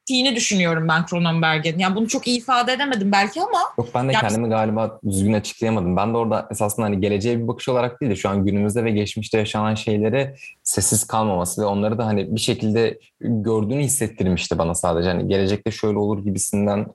seyrettiğini 0.07 0.37
düşünüyorum 0.37 0.89
ben 0.89 1.07
Cronenberg'in. 1.07 1.79
Yani 1.79 1.97
bunu 1.97 2.09
çok 2.09 2.27
iyi 2.27 2.39
ifade 2.39 2.73
edemedim 2.73 3.13
belki 3.13 3.41
ama. 3.41 3.61
Yok 3.79 3.89
ben 3.95 4.09
de 4.09 4.13
kendimi 4.13 4.49
galiba 4.49 5.01
düzgün 5.09 5.33
açıklayamadım. 5.33 5.97
Ben 5.97 6.15
de 6.15 6.17
orada 6.17 6.49
esasında 6.51 6.87
hani 6.87 7.01
geleceğe 7.01 7.39
bir 7.39 7.49
bakış 7.49 7.69
olarak 7.69 8.01
değil 8.01 8.13
de 8.13 8.17
şu 8.17 8.29
an 8.29 8.45
günümüzde 8.45 8.85
ve 8.85 8.91
geçmişte 8.91 9.39
yaşanan 9.39 9.75
şeylere 9.75 10.37
sessiz 10.63 11.07
kalmaması 11.07 11.63
ve 11.63 11.67
onları 11.67 11.99
da 11.99 12.07
hani 12.07 12.35
bir 12.35 12.41
şekilde 12.41 12.99
gördüğünü 13.21 13.83
hissettirmişti 13.83 14.59
bana 14.59 14.75
sadece. 14.75 15.09
Hani 15.09 15.29
gelecekte 15.29 15.71
şöyle 15.71 15.99
olur 15.99 16.25
gibisinden 16.25 16.87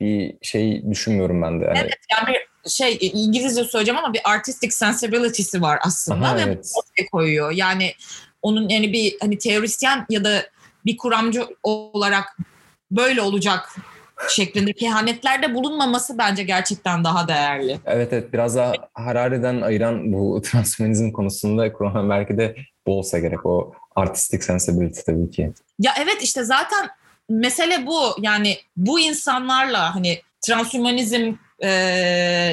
bir 0.00 0.34
şey 0.42 0.90
düşünmüyorum 0.90 1.42
ben 1.42 1.60
de. 1.60 1.64
Yani. 1.64 1.78
Evet 1.78 1.98
yani 2.10 2.36
bir 2.64 2.70
şey 2.70 2.98
İngilizce 3.00 3.64
söyleyeceğim 3.64 3.98
ama 4.04 4.14
bir 4.14 4.20
artistic 4.24 4.70
sensibility'si 4.70 5.62
var 5.62 5.78
aslında 5.82 6.26
Aha, 6.26 6.36
ve 6.36 6.40
evet. 6.40 6.72
ortaya 6.78 7.08
koyuyor. 7.10 7.50
Yani 7.50 7.92
onun 8.42 8.68
yani 8.68 8.92
bir 8.92 9.16
hani 9.20 9.38
teorisyen 9.38 10.06
ya 10.10 10.24
da 10.24 10.42
bir 10.86 10.96
kuramcı 10.96 11.46
olarak 11.62 12.36
böyle 12.96 13.22
olacak 13.22 13.76
şeklinde 14.28 14.72
kehanetlerde 14.72 15.54
bulunmaması 15.54 16.18
bence 16.18 16.42
gerçekten 16.42 17.04
daha 17.04 17.28
değerli. 17.28 17.78
Evet 17.86 18.12
evet 18.12 18.32
biraz 18.32 18.56
daha 18.56 18.72
Harari'den 18.94 19.60
ayıran 19.60 20.12
bu 20.12 20.42
transhumanizm 20.44 21.12
konusunda 21.12 21.72
belki 22.10 22.38
de 22.38 22.56
bu 22.86 22.98
olsa 22.98 23.18
gerek 23.18 23.46
o 23.46 23.72
artistic 23.96 24.40
sensibility 24.42 25.00
tabii 25.06 25.30
ki. 25.30 25.52
Ya 25.78 25.92
evet 25.98 26.22
işte 26.22 26.44
zaten 26.44 26.88
mesele 27.28 27.86
bu 27.86 28.00
yani 28.18 28.56
bu 28.76 29.00
insanlarla 29.00 29.94
hani 29.94 30.20
transhumanizm 30.40 31.34
e, 31.64 31.70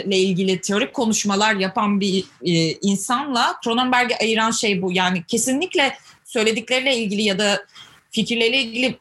ile 0.06 0.18
ilgili 0.18 0.62
teorik 0.62 0.94
konuşmalar 0.94 1.56
yapan 1.56 2.00
bir 2.00 2.26
e, 2.46 2.52
insanla 2.72 3.56
Cronenberg'i 3.64 4.16
ayıran 4.16 4.52
şey 4.52 4.82
bu. 4.82 4.92
Yani 4.92 5.24
kesinlikle 5.28 5.94
söyledikleriyle 6.26 6.98
ilgili 6.98 7.22
ya 7.22 7.40
da 7.40 7.66
fikirleriyle 8.12 8.62
ilgili 8.62 9.00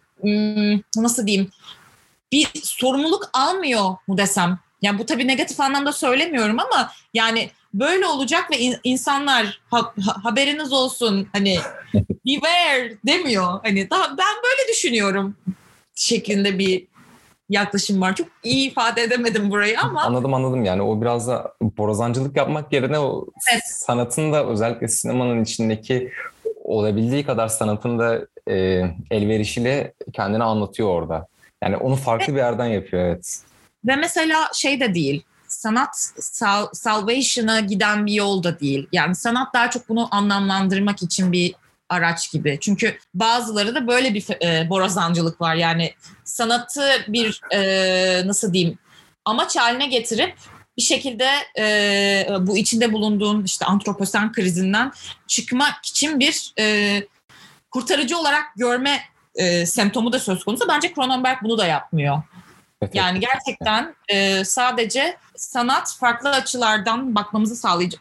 nasıl 0.96 1.26
diyeyim 1.26 1.50
bir 2.32 2.50
sorumluluk 2.62 3.30
almıyor 3.32 3.96
mu 4.06 4.18
desem. 4.18 4.58
Yani 4.82 4.98
bu 4.98 5.06
tabii 5.06 5.26
negatif 5.26 5.60
anlamda 5.60 5.92
söylemiyorum 5.92 6.58
ama 6.60 6.92
yani 7.14 7.50
böyle 7.74 8.06
olacak 8.06 8.50
ve 8.50 8.58
in, 8.58 8.76
insanlar 8.84 9.60
ha, 9.70 9.92
ha, 10.06 10.24
haberiniz 10.24 10.72
olsun 10.72 11.28
hani 11.32 11.58
beware 12.26 12.96
demiyor. 13.06 13.60
Hani 13.62 13.90
daha 13.90 14.10
ben 14.10 14.36
böyle 14.44 14.72
düşünüyorum 14.72 15.36
şeklinde 15.94 16.58
bir 16.58 16.86
yaklaşım 17.48 18.00
var. 18.00 18.14
Çok 18.14 18.28
iyi 18.42 18.70
ifade 18.70 19.02
edemedim 19.02 19.50
burayı 19.50 19.80
ama. 19.80 20.02
Anladım 20.02 20.34
anladım 20.34 20.64
yani 20.64 20.82
o 20.82 21.00
biraz 21.00 21.28
da 21.28 21.54
borazancılık 21.60 22.36
yapmak 22.36 22.72
yerine 22.72 22.98
o 22.98 23.26
evet. 23.52 23.62
sanatın 23.66 24.32
da 24.32 24.46
özellikle 24.46 24.88
sinemanın 24.88 25.42
içindeki 25.42 26.12
olabildiği 26.64 27.26
kadar 27.26 27.48
sanatın 27.48 27.98
da 27.98 28.26
e, 28.50 28.84
elverişiyle 29.10 29.94
kendini 30.12 30.44
anlatıyor 30.44 30.88
orada. 30.88 31.26
Yani 31.62 31.76
onu 31.76 31.96
farklı 31.96 32.32
bir 32.32 32.38
yerden 32.38 32.66
yapıyor 32.66 33.04
evet. 33.04 33.42
Ve 33.84 33.96
mesela 33.96 34.50
şey 34.54 34.80
de 34.80 34.94
değil, 34.94 35.22
sanat 35.48 35.88
sal, 36.20 36.66
salvation'a 36.72 37.60
giden 37.60 38.06
bir 38.06 38.12
yol 38.12 38.42
da 38.42 38.60
değil. 38.60 38.86
Yani 38.92 39.14
sanat 39.14 39.54
daha 39.54 39.70
çok 39.70 39.88
bunu 39.88 40.08
anlamlandırmak 40.10 41.02
için 41.02 41.32
bir 41.32 41.54
araç 41.88 42.32
gibi. 42.32 42.58
Çünkü 42.60 42.98
bazıları 43.14 43.74
da 43.74 43.88
böyle 43.88 44.14
bir 44.14 44.26
e, 44.42 44.70
borazancılık 44.70 45.40
var. 45.40 45.54
Yani 45.54 45.92
sanatı 46.24 46.90
bir 47.08 47.40
e, 47.54 48.26
nasıl 48.26 48.52
diyeyim 48.52 48.78
amaç 49.24 49.56
haline 49.56 49.86
getirip 49.86 50.34
bir 50.76 50.82
şekilde 50.82 51.28
e, 51.58 52.26
bu 52.40 52.56
içinde 52.56 52.92
bulunduğun 52.92 53.44
işte 53.44 53.64
antroposen 53.64 54.32
krizinden 54.32 54.92
çıkmak 55.26 55.86
için 55.86 56.20
bir 56.20 56.52
e, 56.58 57.02
kurtarıcı 57.70 58.18
olarak 58.18 58.44
görme 58.56 59.00
e, 59.34 59.66
semptomu 59.66 60.12
da 60.12 60.18
söz 60.18 60.44
konusu. 60.44 60.68
Bence 60.68 60.94
Cronenberg 60.94 61.38
bunu 61.42 61.58
da 61.58 61.66
yapmıyor. 61.66 62.22
Evet, 62.82 62.94
yani 62.94 63.20
gerçekten 63.20 63.94
e, 64.08 64.44
sadece 64.44 65.16
sanat 65.36 65.96
farklı 66.00 66.30
açılardan 66.30 67.14
bakmamızı 67.14 67.56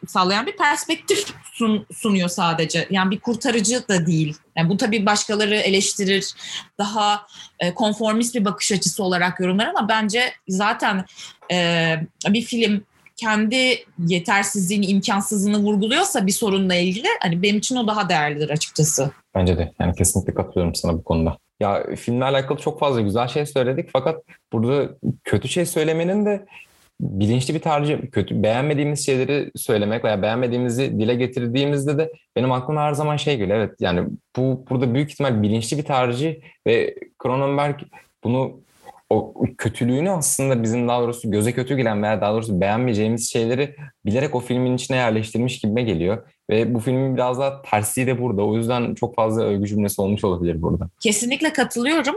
sağlayan 0.08 0.45
bir 0.45 0.58
perspektif 0.58 1.27
sun, 1.53 1.86
sunuyor 1.95 2.30
sadece. 2.30 2.88
Yani 2.89 3.12
bir 3.12 3.19
kurtarıcı 3.19 3.88
da 3.88 4.06
değil. 4.06 4.38
Yani 4.56 4.69
bu 4.69 4.77
tabii 4.77 5.06
başkaları 5.06 5.56
eleştirir, 5.56 6.34
daha 6.77 7.27
e, 7.60 7.73
konformist 7.73 8.36
bir 8.36 8.45
bakış 8.45 8.71
açısı 8.71 9.03
olarak 9.03 9.39
yorumlar 9.39 9.67
ama 9.67 9.89
bence 9.89 10.34
zaten 10.47 11.06
e, 11.51 11.95
bir 12.27 12.41
film 12.41 12.84
kendi 13.17 13.86
yetersizliğini, 14.08 14.86
imkansızlığını 14.86 15.58
vurguluyorsa 15.58 16.27
bir 16.27 16.32
sorunla 16.32 16.75
ilgili 16.75 17.08
hani 17.21 17.41
benim 17.41 17.58
için 17.58 17.75
o 17.75 17.88
daha 17.88 18.10
değerlidir 18.10 18.49
açıkçası. 18.49 19.12
Bence 19.36 19.58
de. 19.58 19.71
Yani 19.80 19.95
kesinlikle 19.95 20.34
katılıyorum 20.34 20.75
sana 20.75 20.93
bu 20.93 21.03
konuda. 21.03 21.38
Ya 21.60 21.84
filmle 21.95 22.25
alakalı 22.25 22.58
çok 22.58 22.80
fazla 22.80 23.01
güzel 23.01 23.27
şey 23.27 23.45
söyledik 23.45 23.89
fakat 23.93 24.23
burada 24.53 24.89
kötü 25.23 25.47
şey 25.47 25.65
söylemenin 25.65 26.25
de 26.25 26.45
bilinçli 27.01 27.53
bir 27.53 27.60
tercih, 27.60 27.97
kötü 28.12 28.43
beğenmediğimiz 28.43 29.06
şeyleri 29.06 29.51
söylemek 29.56 30.03
veya 30.03 30.21
beğenmediğimizi 30.21 30.99
dile 30.99 31.15
getirdiğimizde 31.15 31.97
de 31.97 32.12
benim 32.36 32.51
aklıma 32.51 32.82
her 32.82 32.93
zaman 32.93 33.17
şey 33.17 33.38
geliyor. 33.38 33.58
Evet 33.58 33.75
yani 33.80 34.10
bu 34.36 34.65
burada 34.69 34.93
büyük 34.93 35.12
ihtimal 35.12 35.43
bilinçli 35.43 35.77
bir 35.77 35.84
tercih 35.84 36.36
ve 36.67 36.95
Cronenberg 37.23 37.80
bunu 38.23 38.60
o 39.10 39.34
kötülüğünü 39.58 40.12
aslında 40.12 40.63
bizim 40.63 40.88
daha 40.88 41.02
doğrusu 41.02 41.32
göze 41.32 41.54
kötü 41.54 41.78
gelen 41.78 42.04
veya 42.04 42.22
daha 42.22 42.34
doğrusu 42.34 42.62
beğenmeyeceğimiz 42.62 43.32
şeyleri 43.32 43.76
bilerek 44.06 44.36
o 44.36 44.39
filmin 44.39 44.76
içine 44.76 44.98
yerleştirmiş 44.98 45.60
gibime 45.60 45.82
geliyor. 45.82 46.32
Ve 46.50 46.74
bu 46.74 46.80
filmin 46.80 47.15
biraz 47.15 47.39
daha 47.39 47.62
tersliği 47.62 48.08
de 48.08 48.22
burada. 48.22 48.46
O 48.46 48.58
yüzden 48.58 48.96
çok 48.96 49.15
fazla 49.15 49.43
övgü 49.43 49.67
cümlesi 49.67 50.02
olmuş 50.02 50.24
olabilir 50.24 50.62
burada. 50.62 50.89
Kesinlikle 51.00 51.54
katılıyorum. 51.54 52.15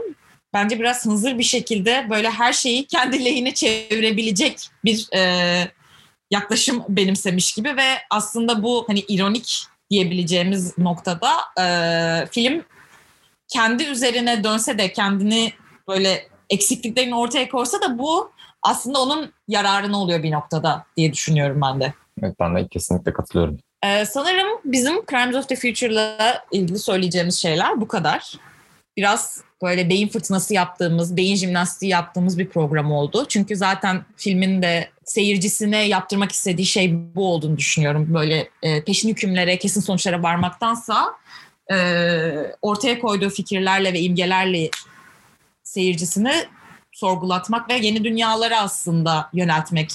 Bence 0.53 0.79
biraz 0.79 1.05
hızır 1.05 1.37
bir 1.37 1.43
şekilde 1.43 2.07
böyle 2.09 2.29
her 2.29 2.53
şeyi 2.53 2.87
kendi 2.87 3.25
lehine 3.25 3.53
çevirebilecek 3.53 4.69
bir 4.85 5.07
e, 5.15 5.71
yaklaşım 6.31 6.83
benimsemiş 6.89 7.53
gibi 7.53 7.69
ve 7.69 7.87
aslında 8.09 8.63
bu 8.63 8.83
hani 8.87 8.99
ironik 8.99 9.63
diyebileceğimiz 9.89 10.77
noktada 10.77 11.31
e, 11.61 11.65
film 12.31 12.63
kendi 13.47 13.83
üzerine 13.83 14.43
dönse 14.43 14.77
de 14.77 14.93
kendini 14.93 15.53
böyle 15.87 16.30
eksikliklerini 16.51 17.15
ortaya 17.15 17.49
koysa 17.49 17.81
da 17.81 17.99
bu 17.99 18.31
aslında 18.61 19.01
onun 19.01 19.33
yararına 19.47 20.01
oluyor 20.01 20.23
bir 20.23 20.31
noktada 20.31 20.85
diye 20.97 21.13
düşünüyorum 21.13 21.61
ben 21.61 21.79
de. 21.81 21.93
Evet 22.23 22.35
ben 22.39 22.55
de 22.55 22.67
kesinlikle 22.67 23.13
katılıyorum. 23.13 23.57
Ee, 23.83 24.05
sanırım 24.05 24.47
bizim 24.65 25.05
Crimes 25.05 25.35
of 25.35 25.49
the 25.49 25.55
Future'la 25.55 26.43
ilgili 26.51 26.79
söyleyeceğimiz 26.79 27.35
şeyler 27.35 27.81
bu 27.81 27.87
kadar. 27.87 28.33
Biraz 28.97 29.41
böyle 29.61 29.89
beyin 29.89 30.07
fırtınası 30.07 30.53
yaptığımız, 30.53 31.17
beyin 31.17 31.35
jimnastiği 31.35 31.91
yaptığımız 31.91 32.39
bir 32.39 32.49
program 32.49 32.91
oldu. 32.91 33.25
Çünkü 33.29 33.55
zaten 33.55 34.05
filmin 34.17 34.61
de 34.61 34.89
seyircisine 35.05 35.87
yaptırmak 35.87 36.31
istediği 36.31 36.65
şey 36.65 37.15
bu 37.15 37.33
olduğunu 37.33 37.57
düşünüyorum. 37.57 38.13
Böyle 38.13 38.49
e, 38.63 38.83
peşin 38.83 39.09
hükümlere, 39.09 39.59
kesin 39.59 39.81
sonuçlara 39.81 40.23
varmaktansa 40.23 41.15
e, 41.71 41.77
ortaya 42.61 42.99
koyduğu 42.99 43.29
fikirlerle 43.29 43.93
ve 43.93 43.99
imgelerle 43.99 44.69
seyircisini 45.71 46.33
sorgulatmak 46.91 47.69
ve 47.69 47.73
yeni 47.73 48.03
dünyalara 48.03 48.59
aslında 48.61 49.29
yöneltmek 49.33 49.91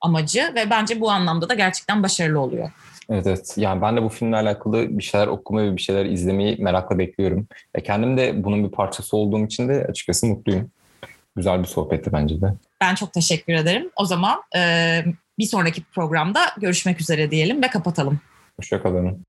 amacı 0.00 0.52
ve 0.54 0.70
bence 0.70 1.00
bu 1.00 1.10
anlamda 1.10 1.48
da 1.48 1.54
gerçekten 1.54 2.02
başarılı 2.02 2.40
oluyor. 2.40 2.70
Evet 3.10 3.26
evet. 3.26 3.54
Yani 3.56 3.82
ben 3.82 3.96
de 3.96 4.02
bu 4.02 4.08
filmle 4.08 4.36
alakalı 4.36 4.98
bir 4.98 5.02
şeyler 5.02 5.26
okumayı 5.26 5.72
ve 5.72 5.76
bir 5.76 5.82
şeyler 5.82 6.04
izlemeyi 6.04 6.56
merakla 6.56 6.98
bekliyorum. 6.98 7.46
Ve 7.76 7.82
kendim 7.82 8.16
de 8.16 8.44
bunun 8.44 8.64
bir 8.64 8.70
parçası 8.70 9.16
olduğum 9.16 9.44
için 9.44 9.68
de 9.68 9.86
açıkçası 9.90 10.26
mutluyum. 10.26 10.70
Güzel 11.36 11.62
bir 11.62 11.68
sohbetti 11.68 12.12
bence 12.12 12.40
de. 12.40 12.54
Ben 12.80 12.94
çok 12.94 13.12
teşekkür 13.12 13.52
ederim. 13.52 13.90
O 13.96 14.04
zaman 14.04 14.42
e, 14.56 15.04
bir 15.38 15.46
sonraki 15.46 15.82
programda 15.82 16.40
görüşmek 16.60 17.00
üzere 17.00 17.30
diyelim 17.30 17.62
ve 17.62 17.68
kapatalım. 17.68 18.20
Hoşçakalın. 18.56 19.24